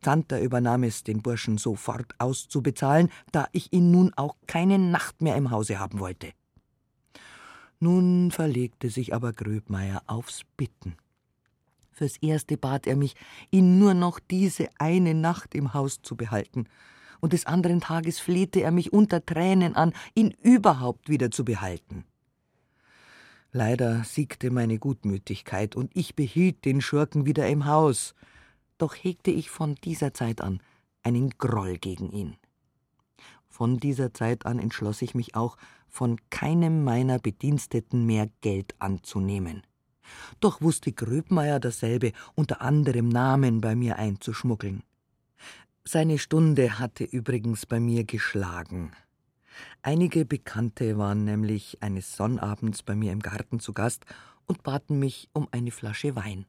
Zanter 0.00 0.40
übernahm 0.40 0.84
es, 0.84 1.04
den 1.04 1.22
Burschen 1.22 1.58
sofort 1.58 2.14
auszubezahlen, 2.18 3.10
da 3.30 3.46
ich 3.52 3.72
ihn 3.72 3.90
nun 3.90 4.12
auch 4.14 4.36
keine 4.46 4.78
Nacht 4.78 5.20
mehr 5.20 5.36
im 5.36 5.50
Hause 5.50 5.78
haben 5.78 5.98
wollte. 5.98 6.32
Nun 7.80 8.30
verlegte 8.30 8.90
sich 8.90 9.14
aber 9.14 9.32
Gröbmeier 9.32 10.02
aufs 10.06 10.42
Bitten. 10.56 10.96
Fürs 11.98 12.16
Erste 12.18 12.56
bat 12.56 12.86
er 12.86 12.94
mich, 12.94 13.16
ihn 13.50 13.80
nur 13.80 13.92
noch 13.92 14.20
diese 14.20 14.68
eine 14.78 15.14
Nacht 15.14 15.56
im 15.56 15.74
Haus 15.74 16.00
zu 16.00 16.14
behalten, 16.14 16.68
und 17.18 17.32
des 17.32 17.44
anderen 17.44 17.80
Tages 17.80 18.20
flehte 18.20 18.60
er 18.60 18.70
mich 18.70 18.92
unter 18.92 19.26
Tränen 19.26 19.74
an, 19.74 19.92
ihn 20.14 20.30
überhaupt 20.40 21.08
wieder 21.08 21.32
zu 21.32 21.44
behalten. 21.44 22.04
Leider 23.50 24.04
siegte 24.04 24.52
meine 24.52 24.78
Gutmütigkeit, 24.78 25.74
und 25.74 25.90
ich 25.96 26.14
behielt 26.14 26.64
den 26.64 26.80
Schurken 26.80 27.26
wieder 27.26 27.48
im 27.48 27.66
Haus, 27.66 28.14
doch 28.78 28.94
hegte 28.94 29.32
ich 29.32 29.50
von 29.50 29.74
dieser 29.74 30.14
Zeit 30.14 30.40
an 30.40 30.62
einen 31.02 31.30
Groll 31.30 31.78
gegen 31.78 32.12
ihn. 32.12 32.36
Von 33.48 33.78
dieser 33.78 34.14
Zeit 34.14 34.46
an 34.46 34.60
entschloss 34.60 35.02
ich 35.02 35.16
mich 35.16 35.34
auch, 35.34 35.56
von 35.88 36.20
keinem 36.30 36.84
meiner 36.84 37.18
Bediensteten 37.18 38.06
mehr 38.06 38.28
Geld 38.40 38.76
anzunehmen. 38.78 39.64
Doch 40.40 40.60
wusste 40.60 40.92
Gröbmeier 40.92 41.60
dasselbe 41.60 42.12
unter 42.34 42.60
anderem 42.60 43.08
Namen 43.08 43.60
bei 43.60 43.74
mir 43.74 43.96
einzuschmuggeln. 43.96 44.82
Seine 45.84 46.18
Stunde 46.18 46.78
hatte 46.78 47.04
übrigens 47.04 47.64
bei 47.64 47.80
mir 47.80 48.04
geschlagen. 48.04 48.92
Einige 49.82 50.24
Bekannte 50.24 50.98
waren 50.98 51.24
nämlich 51.24 51.78
eines 51.82 52.14
Sonnabends 52.14 52.82
bei 52.82 52.94
mir 52.94 53.12
im 53.12 53.20
Garten 53.20 53.60
zu 53.60 53.72
Gast 53.72 54.04
und 54.46 54.62
baten 54.62 54.98
mich 54.98 55.28
um 55.32 55.48
eine 55.50 55.70
Flasche 55.70 56.14
Wein, 56.16 56.46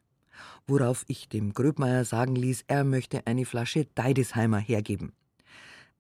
worauf 0.67 1.05
ich 1.07 1.29
dem 1.29 1.53
Gröbmeier 1.53 2.05
sagen 2.05 2.35
ließ, 2.35 2.65
er 2.67 2.83
möchte 2.83 3.25
eine 3.27 3.45
Flasche 3.45 3.85
Deidesheimer 3.95 4.59
hergeben. 4.59 5.13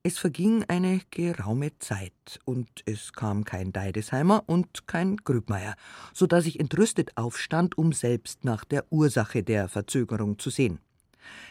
Es 0.01 0.17
verging 0.17 0.63
eine 0.69 1.01
geraume 1.11 1.77
Zeit, 1.79 2.39
und 2.45 2.69
es 2.85 3.11
kam 3.11 3.43
kein 3.43 3.73
Deidesheimer 3.73 4.43
und 4.45 4.87
kein 4.87 5.17
Grübmeier, 5.17 5.75
so 6.13 6.25
dass 6.25 6.45
ich 6.45 6.57
entrüstet 6.61 7.17
aufstand, 7.17 7.77
um 7.77 7.91
selbst 7.91 8.45
nach 8.45 8.63
der 8.63 8.85
Ursache 8.91 9.43
der 9.43 9.67
Verzögerung 9.67 10.39
zu 10.39 10.51
sehen. 10.51 10.79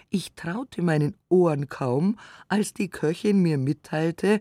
Ich 0.09 0.33
traute 0.33 0.81
meinen 0.81 1.15
Ohren 1.29 1.69
kaum, 1.69 2.19
als 2.49 2.73
die 2.73 2.89
Köchin 2.89 3.43
mir 3.43 3.59
mitteilte, 3.59 4.41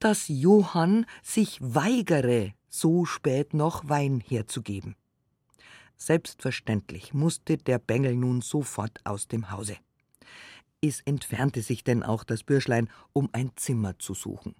dass 0.00 0.28
Johann 0.28 1.06
sich 1.22 1.58
weigere, 1.62 2.52
so 2.68 3.06
spät 3.06 3.54
noch 3.54 3.88
Wein 3.88 4.20
herzugeben. 4.20 4.96
Selbstverständlich 5.96 7.14
musste 7.14 7.56
der 7.56 7.78
Bengel 7.78 8.16
nun 8.16 8.42
sofort 8.42 9.00
aus 9.04 9.28
dem 9.28 9.50
Hause. 9.50 9.78
Es 10.80 11.00
entfernte 11.00 11.62
sich 11.62 11.84
denn 11.84 12.02
auch 12.02 12.24
das 12.24 12.42
Bürschlein, 12.42 12.88
um 13.12 13.28
ein 13.32 13.52
Zimmer 13.56 13.98
zu 13.98 14.14
suchen. 14.14 14.54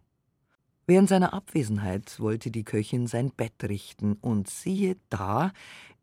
Während 0.87 1.09
seiner 1.09 1.33
Abwesenheit 1.33 2.19
wollte 2.19 2.51
die 2.51 2.65
Köchin 2.65 3.07
sein 3.07 3.31
Bett 3.31 3.63
richten, 3.63 4.15
und 4.15 4.51
siehe 4.51 4.97
da, 5.09 5.53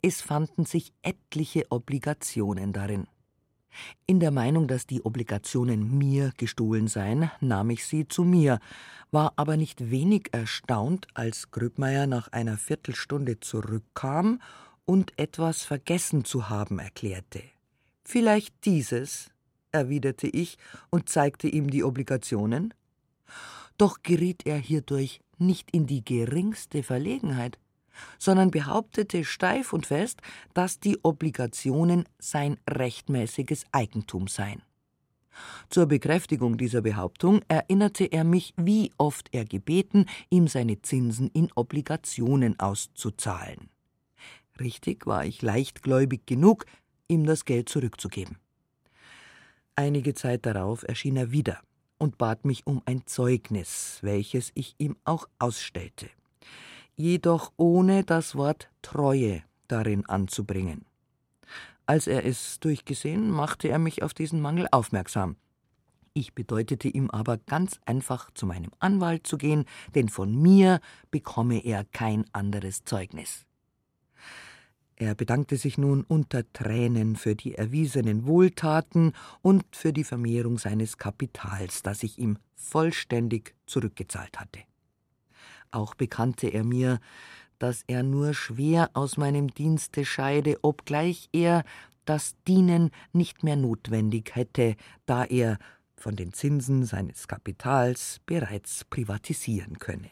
es 0.02 0.22
fanden 0.22 0.66
sich 0.66 0.94
etliche 1.02 1.66
Obligationen 1.72 2.74
darin. 2.74 3.08
In 4.06 4.20
der 4.20 4.32
Meinung, 4.32 4.68
dass 4.68 4.88
die 4.88 5.04
Obligationen 5.04 5.98
mir 5.98 6.32
gestohlen 6.38 6.88
seien, 6.88 7.30
nahm 7.42 7.70
ich 7.70 7.86
sie 7.86 8.08
zu 8.08 8.24
mir, 8.24 8.60
war 9.12 9.34
aber 9.36 9.58
nicht 9.58 9.92
wenig 9.92 10.30
erstaunt, 10.32 11.08
als 11.14 11.52
Gröbmeier 11.52 12.08
nach 12.08 12.30
einer 12.30 12.58
Viertelstunde 12.58 13.40
zurückkam 13.40 14.42
und 14.86 15.18
etwas 15.20 15.64
vergessen 15.64 16.26
zu 16.26 16.50
haben 16.50 16.80
erklärte. 16.80 17.44
Vielleicht 18.04 18.66
dieses, 18.66 19.30
erwiderte 19.78 20.28
ich 20.28 20.58
und 20.90 21.10
zeigte 21.10 21.48
ihm 21.48 21.70
die 21.70 21.84
Obligationen. 21.84 22.74
Doch 23.78 24.02
geriet 24.04 24.46
er 24.46 24.58
hierdurch 24.58 25.22
nicht 25.38 25.72
in 25.72 25.86
die 25.86 26.04
geringste 26.04 26.84
Verlegenheit, 26.84 27.60
sondern 28.20 28.52
behauptete 28.52 29.24
steif 29.24 29.74
und 29.74 29.86
fest, 29.86 30.22
dass 30.54 30.80
die 30.80 30.98
Obligationen 31.04 32.06
sein 32.20 32.58
rechtmäßiges 32.70 33.66
Eigentum 33.72 34.28
seien. 34.28 34.62
Zur 35.70 35.86
Bekräftigung 35.86 36.58
dieser 36.58 36.82
Behauptung 36.82 37.42
erinnerte 37.48 38.06
er 38.06 38.24
mich, 38.24 38.54
wie 38.58 38.92
oft 38.98 39.30
er 39.32 39.46
gebeten, 39.46 40.06
ihm 40.30 40.48
seine 40.48 40.82
Zinsen 40.82 41.30
in 41.34 41.52
Obligationen 41.54 42.60
auszuzahlen. 42.60 43.70
Richtig 44.60 45.06
war 45.06 45.26
ich 45.26 45.44
leichtgläubig 45.44 46.26
genug, 46.26 46.66
ihm 47.08 47.26
das 47.26 47.46
Geld 47.46 47.70
zurückzugeben. 47.70 48.38
Einige 49.80 50.16
Zeit 50.16 50.48
darauf 50.48 50.82
erschien 50.82 51.18
er 51.18 51.32
wieder 51.32 51.60
und 52.00 52.18
bat 52.18 52.46
mich 52.46 52.66
um 52.66 52.82
ein 52.86 53.06
Zeugnis, 53.06 54.00
welches 54.02 54.52
ich 54.56 54.74
ihm 54.80 54.96
auch 55.04 55.30
ausstellte, 55.38 56.10
jedoch 56.96 57.54
ohne 57.58 58.04
das 58.04 58.36
Wort 58.36 58.72
Treue 58.82 59.44
darin 59.68 60.04
anzubringen. 60.08 60.86
Als 61.86 62.08
er 62.08 62.26
es 62.26 62.60
durchgesehen, 62.60 63.30
machte 63.30 63.68
er 63.68 63.78
mich 63.78 64.02
auf 64.02 64.16
diesen 64.16 64.42
Mangel 64.42 64.68
aufmerksam. 64.72 65.36
Ich 66.13 66.34
bedeutete 66.34 66.88
ihm 66.88 67.12
aber 67.12 67.38
ganz 67.38 67.80
einfach, 67.86 68.32
zu 68.32 68.48
meinem 68.48 68.72
Anwalt 68.80 69.28
zu 69.28 69.38
gehen, 69.38 69.66
denn 69.94 70.10
von 70.10 70.36
mir 70.42 70.80
bekomme 71.12 71.63
er 71.63 71.86
kein 71.86 72.26
anderes 72.34 72.84
Zeugnis. 72.84 73.46
Er 75.00 75.14
bedankte 75.14 75.58
sich 75.58 75.78
nun 75.78 76.04
unter 76.04 76.42
Tränen 76.54 77.16
für 77.16 77.36
die 77.36 77.54
erwiesenen 77.54 78.26
Wohltaten 78.26 79.14
und 79.44 79.64
für 79.76 79.94
die 79.94 80.04
Vermehrung 80.04 80.58
seines 80.58 80.98
Kapitals, 80.98 81.84
das 81.84 82.02
ich 82.02 82.18
ihm 82.18 82.40
vollständig 82.56 83.54
zurückgezahlt 83.68 84.40
hatte. 84.40 84.62
Auch 85.70 85.94
bekannte 85.94 86.48
er 86.48 86.64
mir, 86.64 87.00
dass 87.60 87.84
er 87.86 88.02
nur 88.02 88.34
schwer 88.34 88.90
aus 88.94 89.18
meinem 89.18 89.54
Dienste 89.54 90.04
scheide, 90.04 90.58
obgleich 90.64 91.30
er 91.32 91.64
das 92.06 92.36
Dienen 92.48 92.90
nicht 93.14 93.44
mehr 93.44 93.56
notwendig 93.56 94.36
hätte, 94.36 94.76
da 95.06 95.26
er 95.26 95.60
von 95.96 96.16
den 96.16 96.34
Zinsen 96.34 96.86
seines 96.86 97.28
Kapitals 97.28 98.20
bereits 98.26 98.84
privatisieren 98.86 99.78
könne. 99.78 100.10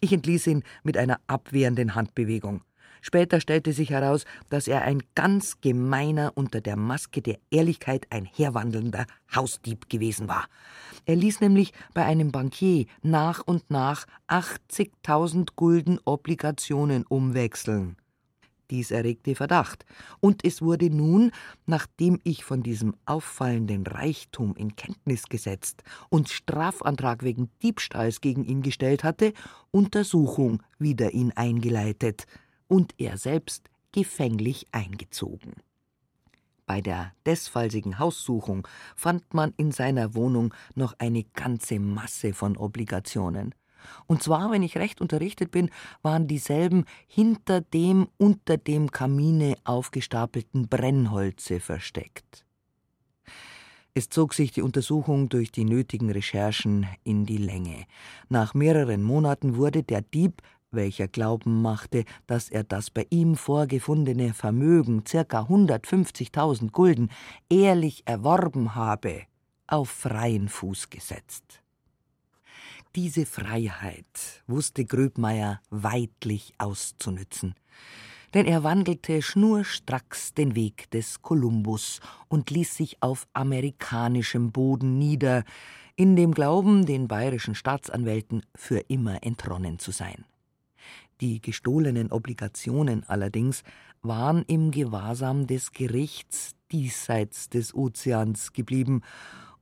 Ich 0.00 0.12
entließ 0.12 0.48
ihn 0.48 0.64
mit 0.82 0.96
einer 0.96 1.20
abwehrenden 1.28 1.94
Handbewegung. 1.94 2.62
Später 3.00 3.40
stellte 3.40 3.72
sich 3.72 3.90
heraus, 3.90 4.24
dass 4.48 4.68
er 4.68 4.82
ein 4.82 5.02
ganz 5.14 5.60
gemeiner, 5.60 6.32
unter 6.34 6.60
der 6.60 6.76
Maske 6.76 7.22
der 7.22 7.38
Ehrlichkeit 7.50 8.06
einherwandelnder 8.10 9.06
Hausdieb 9.34 9.88
gewesen 9.88 10.28
war. 10.28 10.46
Er 11.06 11.16
ließ 11.16 11.40
nämlich 11.40 11.72
bei 11.94 12.04
einem 12.04 12.30
Bankier 12.30 12.86
nach 13.02 13.42
und 13.46 13.70
nach 13.70 14.06
80.000 14.28 15.50
Gulden 15.56 15.98
Obligationen 16.04 17.04
umwechseln. 17.06 17.96
Dies 18.70 18.92
erregte 18.92 19.34
Verdacht, 19.34 19.84
und 20.20 20.44
es 20.44 20.62
wurde 20.62 20.90
nun, 20.90 21.32
nachdem 21.66 22.20
ich 22.22 22.44
von 22.44 22.62
diesem 22.62 22.94
auffallenden 23.04 23.84
Reichtum 23.84 24.54
in 24.54 24.76
Kenntnis 24.76 25.24
gesetzt 25.24 25.82
und 26.08 26.28
Strafantrag 26.28 27.24
wegen 27.24 27.50
Diebstahls 27.64 28.20
gegen 28.20 28.44
ihn 28.44 28.62
gestellt 28.62 29.02
hatte, 29.02 29.32
Untersuchung 29.72 30.62
wider 30.78 31.12
ihn 31.12 31.32
eingeleitet 31.32 32.26
und 32.70 32.94
er 32.98 33.18
selbst 33.18 33.68
gefänglich 33.92 34.66
eingezogen. 34.70 35.54
Bei 36.66 36.80
der 36.80 37.12
desfallsigen 37.26 37.98
Haussuchung 37.98 38.66
fand 38.94 39.34
man 39.34 39.52
in 39.56 39.72
seiner 39.72 40.14
Wohnung 40.14 40.54
noch 40.76 40.94
eine 40.98 41.24
ganze 41.24 41.80
Masse 41.80 42.32
von 42.32 42.56
Obligationen. 42.56 43.56
Und 44.06 44.22
zwar, 44.22 44.52
wenn 44.52 44.62
ich 44.62 44.76
recht 44.76 45.00
unterrichtet 45.00 45.50
bin, 45.50 45.70
waren 46.02 46.28
dieselben 46.28 46.84
hinter 47.08 47.60
dem 47.60 48.08
unter 48.18 48.56
dem 48.56 48.92
Kamine 48.92 49.56
aufgestapelten 49.64 50.68
Brennholze 50.68 51.58
versteckt. 51.58 52.46
Es 53.92 54.08
zog 54.08 54.34
sich 54.34 54.52
die 54.52 54.62
Untersuchung 54.62 55.28
durch 55.28 55.50
die 55.50 55.64
nötigen 55.64 56.10
Recherchen 56.10 56.86
in 57.02 57.26
die 57.26 57.38
Länge. 57.38 57.86
Nach 58.28 58.54
mehreren 58.54 59.02
Monaten 59.02 59.56
wurde 59.56 59.82
der 59.82 60.02
Dieb 60.02 60.42
welcher 60.70 61.08
Glauben 61.08 61.62
machte, 61.62 62.04
dass 62.26 62.48
er 62.48 62.64
das 62.64 62.90
bei 62.90 63.06
ihm 63.10 63.36
vorgefundene 63.36 64.34
Vermögen, 64.34 65.04
circa 65.06 65.42
150.000 65.42 66.70
Gulden, 66.70 67.10
ehrlich 67.48 68.02
erworben 68.06 68.74
habe, 68.74 69.22
auf 69.66 69.88
freien 69.88 70.48
Fuß 70.48 70.90
gesetzt. 70.90 71.62
Diese 72.96 73.24
Freiheit 73.24 74.42
wusste 74.48 74.84
Gröbmeier 74.84 75.60
weidlich 75.70 76.54
auszunützen, 76.58 77.54
denn 78.34 78.46
er 78.46 78.64
wandelte 78.64 79.22
schnurstracks 79.22 80.34
den 80.34 80.56
Weg 80.56 80.90
des 80.90 81.22
Kolumbus 81.22 82.00
und 82.28 82.50
ließ 82.50 82.76
sich 82.76 83.00
auf 83.00 83.28
amerikanischem 83.32 84.50
Boden 84.50 84.98
nieder, 84.98 85.44
in 85.94 86.16
dem 86.16 86.32
Glauben, 86.32 86.86
den 86.86 87.08
bayerischen 87.08 87.54
Staatsanwälten 87.54 88.42
für 88.56 88.78
immer 88.88 89.22
entronnen 89.22 89.78
zu 89.78 89.90
sein. 89.90 90.24
Die 91.20 91.40
gestohlenen 91.42 92.10
Obligationen 92.10 93.04
allerdings 93.06 93.62
waren 94.02 94.44
im 94.46 94.70
Gewahrsam 94.70 95.46
des 95.46 95.72
Gerichts 95.72 96.54
diesseits 96.72 97.48
des 97.48 97.74
Ozeans 97.74 98.52
geblieben, 98.52 99.02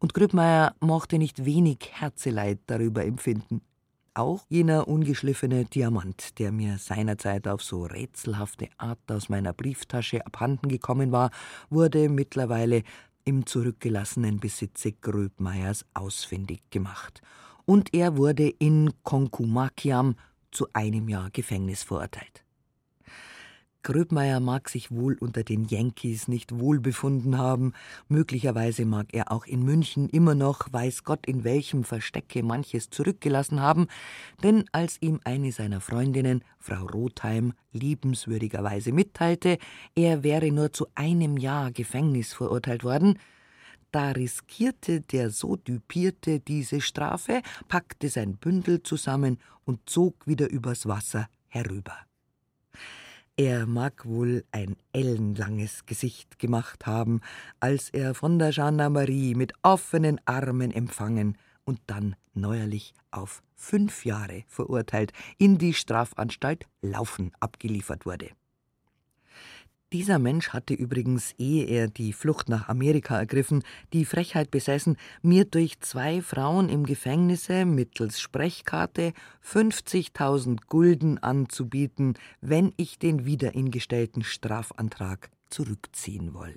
und 0.01 0.14
Grübmeier 0.14 0.77
mochte 0.79 1.18
nicht 1.18 1.44
wenig 1.44 1.90
Herzeleid 1.90 2.61
darüber 2.68 3.05
empfinden. 3.05 3.62
Auch 4.14 4.44
jener 4.49 4.87
ungeschliffene 4.87 5.64
Diamant, 5.64 6.38
der 6.38 6.53
mir 6.53 6.79
seinerzeit 6.79 7.49
auf 7.49 7.62
so 7.64 7.85
rätselhafte 7.85 8.68
Art 8.79 9.01
aus 9.09 9.29
meiner 9.29 9.53
Brieftasche 9.53 10.25
abhanden 10.25 10.68
gekommen 10.68 11.11
war, 11.11 11.31
wurde 11.68 12.09
mittlerweile 12.09 12.85
im 13.25 13.47
zurückgelassenen 13.47 14.38
Besitze 14.38 14.92
Gröbmeiers 14.92 15.85
ausfindig 15.94 16.62
gemacht, 16.71 17.21
und 17.64 17.92
er 17.92 18.16
wurde 18.16 18.49
in 18.49 18.92
Concumaciam 19.03 20.14
zu 20.51 20.69
einem 20.73 21.09
Jahr 21.09 21.31
Gefängnis 21.31 21.83
verurteilt. 21.83 22.45
Gröbmeier 23.85 24.41
mag 24.41 24.69
sich 24.69 24.91
wohl 24.91 25.17
unter 25.19 25.45
den 25.45 25.65
Yankees 25.65 26.29
nicht 26.29 26.59
wohlbefunden 26.59 27.39
haben, 27.39 27.73
möglicherweise 28.09 28.85
mag 28.85 29.07
er 29.13 29.33
auch 29.33 29.47
in 29.47 29.63
München 29.63 30.09
immer 30.09 30.35
noch, 30.35 30.71
weiß 30.73 31.05
Gott 31.05 31.27
in 31.27 31.45
welchem 31.45 31.85
Verstecke 31.85 32.43
manches 32.43 32.91
zurückgelassen 32.91 33.63
haben, 33.63 33.87
denn 34.43 34.65
als 34.73 35.01
ihm 35.01 35.21
eine 35.25 35.53
seiner 35.53 35.81
Freundinnen, 35.81 36.43
Frau 36.59 36.85
Rotheim, 36.87 37.55
liebenswürdigerweise 37.73 38.93
mitteilte, 38.93 39.59
er 39.95 40.23
wäre 40.23 40.51
nur 40.51 40.73
zu 40.73 40.89
einem 40.95 41.37
Jahr 41.37 41.71
Gefängnis 41.71 42.35
verurteilt 42.35 42.85
worden, 42.85 43.19
da 43.90 44.11
riskierte 44.11 45.01
der 45.01 45.31
so 45.31 45.57
düpierte 45.57 46.40
diese 46.40 46.81
Strafe, 46.81 47.42
packte 47.68 48.09
sein 48.09 48.37
Bündel 48.37 48.83
zusammen 48.83 49.38
und 49.64 49.88
zog 49.88 50.27
wieder 50.27 50.51
übers 50.51 50.87
Wasser 50.87 51.29
herüber. 51.48 51.96
Er 53.37 53.66
mag 53.66 54.05
wohl 54.05 54.44
ein 54.51 54.77
ellenlanges 54.92 55.87
Gesicht 55.87 56.40
gemacht 56.40 56.87
haben, 56.87 57.20
als 57.61 57.88
er 57.90 58.14
von 58.14 58.38
der 58.40 58.51
Gendarmerie 58.51 59.37
mit 59.37 59.53
offenen 59.62 60.20
Armen 60.24 60.72
empfangen 60.72 61.38
und 61.64 61.81
dann 61.87 62.16
neuerlich 62.35 62.94
auf 63.12 63.42
fünf 63.55 64.05
Jahre 64.05 64.42
verurteilt, 64.48 65.12
in 65.38 65.57
die 65.57 65.74
Strafanstalt 65.74 66.66
Laufen 66.83 67.31
abgeliefert 67.38 68.07
wurde. 68.07 68.31
Dieser 69.94 70.18
Mensch 70.18 70.51
hatte 70.51 70.74
übrigens, 70.74 71.33
ehe 71.38 71.64
er 71.64 71.88
die 71.88 72.12
Flucht 72.12 72.51
nach 72.51 72.68
Amerika 72.68 73.18
ergriffen, 73.18 73.62
die 73.94 74.05
Frechheit 74.05 74.51
besessen, 74.51 74.98
mir 75.22 75.46
durch 75.46 75.81
zwei 75.81 76.20
Frauen 76.20 76.68
im 76.68 76.85
Gefängnisse 76.85 77.64
mittels 77.64 78.20
Sprechkarte 78.20 79.14
50.000 79.42 80.59
Gulden 80.66 81.16
anzubieten, 81.16 82.18
wenn 82.42 82.74
ich 82.77 82.98
den 82.98 83.24
wiederingestellten 83.24 84.24
Strafantrag 84.24 85.31
zurückziehen 85.48 86.35
wolle. 86.35 86.53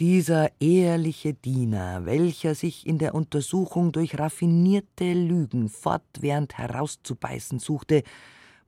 Dieser 0.00 0.50
ehrliche 0.60 1.34
Diener, 1.34 2.04
welcher 2.04 2.56
sich 2.56 2.84
in 2.84 2.98
der 2.98 3.14
Untersuchung 3.14 3.92
durch 3.92 4.18
raffinierte 4.18 5.12
Lügen 5.12 5.68
fortwährend 5.68 6.58
herauszubeißen 6.58 7.60
suchte, 7.60 8.02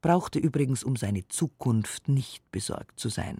brauchte 0.00 0.38
übrigens 0.38 0.84
um 0.84 0.96
seine 0.96 1.26
Zukunft 1.28 2.08
nicht 2.08 2.50
besorgt 2.50 2.98
zu 3.00 3.08
sein. 3.08 3.38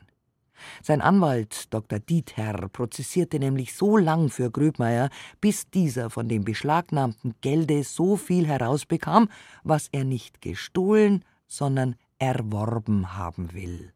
Sein 0.83 1.01
Anwalt 1.01 1.73
Dr. 1.73 2.01
Diether 2.01 2.69
prozessierte 2.69 3.39
nämlich 3.39 3.75
so 3.75 3.97
lang 3.97 4.29
für 4.29 4.51
Gröbmeier, 4.51 5.11
bis 5.41 5.71
dieser 5.71 6.11
von 6.11 6.29
dem 6.29 6.45
beschlagnahmten 6.45 7.35
Gelde 7.41 7.85
so 7.85 8.17
viel 8.17 8.47
herausbekam, 8.47 9.29
was 9.63 9.89
er 9.93 10.05
nicht 10.05 10.41
gestohlen, 10.41 11.25
sondern 11.47 11.97
erworben 12.19 13.17
haben 13.17 13.53
will. 13.53 13.93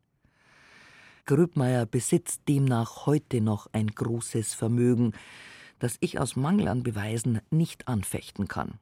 Gröbmeier 1.24 1.86
besitzt 1.86 2.42
demnach 2.48 3.06
heute 3.06 3.40
noch 3.40 3.68
ein 3.72 3.88
großes 3.88 4.54
Vermögen, 4.54 5.12
das 5.78 5.96
ich 6.00 6.18
aus 6.18 6.36
Mangel 6.36 6.68
an 6.68 6.82
Beweisen 6.82 7.40
nicht 7.50 7.88
anfechten 7.88 8.48
kann. 8.48 8.78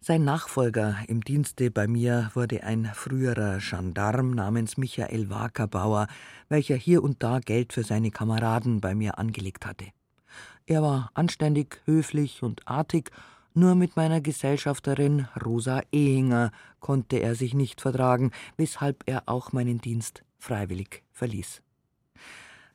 Sein 0.00 0.24
Nachfolger 0.24 0.98
im 1.08 1.22
Dienste 1.22 1.70
bei 1.70 1.88
mir 1.88 2.30
wurde 2.34 2.62
ein 2.62 2.90
früherer 2.94 3.58
Gendarm 3.58 4.30
namens 4.32 4.76
Michael 4.76 5.30
Wakerbauer, 5.30 6.06
welcher 6.48 6.76
hier 6.76 7.02
und 7.02 7.22
da 7.22 7.40
Geld 7.40 7.72
für 7.72 7.82
seine 7.82 8.10
Kameraden 8.10 8.80
bei 8.80 8.94
mir 8.94 9.18
angelegt 9.18 9.66
hatte. 9.66 9.86
Er 10.66 10.82
war 10.82 11.10
anständig, 11.14 11.80
höflich 11.86 12.42
und 12.42 12.68
artig, 12.68 13.10
nur 13.54 13.74
mit 13.74 13.96
meiner 13.96 14.20
Gesellschafterin 14.20 15.28
Rosa 15.44 15.80
Ehinger 15.90 16.52
konnte 16.78 17.16
er 17.16 17.34
sich 17.34 17.54
nicht 17.54 17.80
vertragen, 17.80 18.30
weshalb 18.56 19.02
er 19.06 19.22
auch 19.26 19.52
meinen 19.52 19.80
Dienst 19.80 20.22
freiwillig 20.38 21.02
verließ. 21.12 21.62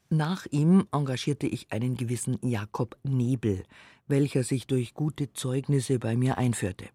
Nach 0.10 0.46
ihm 0.48 0.88
engagierte 0.92 1.48
ich 1.48 1.72
einen 1.72 1.96
gewissen 1.96 2.38
Jakob 2.42 2.98
Nebel, 3.04 3.64
welcher 4.08 4.44
sich 4.44 4.68
durch 4.68 4.94
gute 4.94 5.32
Zeugnisse 5.32 6.00
bei 6.00 6.18
mir 6.18 6.38
einführte. 6.38 6.90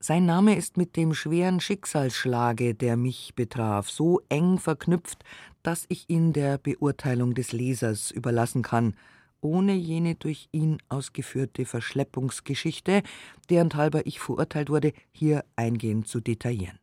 Sein 0.00 0.26
Name 0.26 0.54
ist 0.54 0.76
mit 0.76 0.96
dem 0.96 1.14
schweren 1.14 1.60
Schicksalsschlage, 1.60 2.74
der 2.74 2.96
mich 2.96 3.34
betraf, 3.34 3.88
so 3.88 4.20
eng 4.28 4.58
verknüpft, 4.58 5.24
dass 5.62 5.86
ich 5.88 6.10
ihn 6.10 6.32
der 6.32 6.58
Beurteilung 6.58 7.34
des 7.34 7.52
Lesers 7.52 8.10
überlassen 8.10 8.62
kann, 8.62 8.94
ohne 9.40 9.74
jene 9.74 10.14
durch 10.14 10.48
ihn 10.52 10.78
ausgeführte 10.88 11.64
Verschleppungsgeschichte, 11.64 13.02
deren 13.50 13.72
halber 13.74 14.06
ich 14.06 14.20
verurteilt 14.20 14.70
wurde, 14.70 14.92
hier 15.12 15.44
eingehend 15.56 16.08
zu 16.08 16.20
detaillieren. 16.20 16.78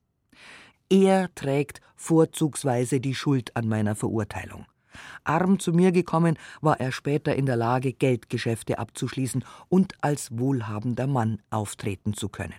Er 0.89 1.34
trägt 1.36 1.82
vorzugsweise 1.95 3.00
die 3.00 3.15
Schuld 3.15 3.56
an 3.56 3.67
meiner 3.67 3.95
Verurteilung. 3.95 4.65
Arm 5.24 5.60
zu 5.60 5.71
mir 5.71 5.91
gekommen, 5.91 6.38
war 6.60 6.80
er 6.80 6.91
später 6.91 7.36
in 7.36 7.45
der 7.45 7.56
Lage, 7.56 7.93
Geldgeschäfte 7.93 8.78
abzuschließen 8.78 9.45
und 9.69 9.93
als 10.02 10.38
wohlhabender 10.38 11.08
Mann 11.08 11.41
auftreten 11.50 12.13
zu 12.13 12.30
können. 12.30 12.56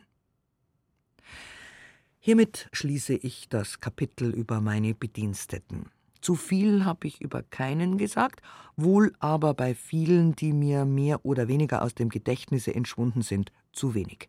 Hiermit 2.25 2.69
schließe 2.73 3.15
ich 3.15 3.49
das 3.49 3.81
Kapitel 3.81 4.31
über 4.31 4.61
meine 4.61 4.95
Bediensteten. 4.95 5.87
Zu 6.21 6.37
viel 6.37 6.85
habe 6.85 7.09
ich 7.09 7.21
über 7.21 7.43
keinen 7.43 7.99
gesagt, 7.99 8.43
wohl 8.77 9.13
aber 9.19 9.55
bei 9.55 9.75
vielen, 9.75 10.37
die 10.37 10.53
mir 10.53 10.85
mehr 10.85 11.27
oder 11.27 11.49
weniger 11.49 11.83
aus 11.83 11.97
dem 11.97 12.11
Gedächtnisse 12.11 12.77
entschwunden 12.77 13.23
sind, 13.23 13.51
zu 13.73 13.95
wenig. 13.95 14.29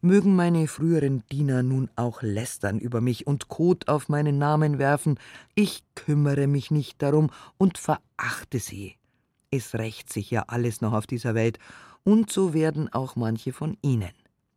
Mögen 0.00 0.36
meine 0.36 0.66
früheren 0.68 1.22
Diener 1.30 1.62
nun 1.62 1.90
auch 1.96 2.22
lästern 2.22 2.78
über 2.78 3.02
mich 3.02 3.26
und 3.26 3.48
Kot 3.48 3.88
auf 3.88 4.08
meinen 4.08 4.38
Namen 4.38 4.78
werfen, 4.78 5.18
ich 5.54 5.84
kümmere 5.94 6.46
mich 6.46 6.70
nicht 6.70 7.02
darum 7.02 7.28
und 7.58 7.76
verachte 7.76 8.58
sie. 8.58 8.96
Es 9.50 9.74
rächt 9.74 10.10
sich 10.10 10.30
ja 10.30 10.44
alles 10.46 10.80
noch 10.80 10.94
auf 10.94 11.06
dieser 11.06 11.34
Welt, 11.34 11.58
und 12.04 12.32
so 12.32 12.54
werden 12.54 12.90
auch 12.90 13.16
manche 13.16 13.52
von 13.52 13.76
ihnen 13.82 14.12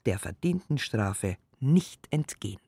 der 0.06 0.20
verdienten 0.20 0.78
Strafe 0.78 1.36
nicht 1.62 2.08
entgehen. 2.12 2.60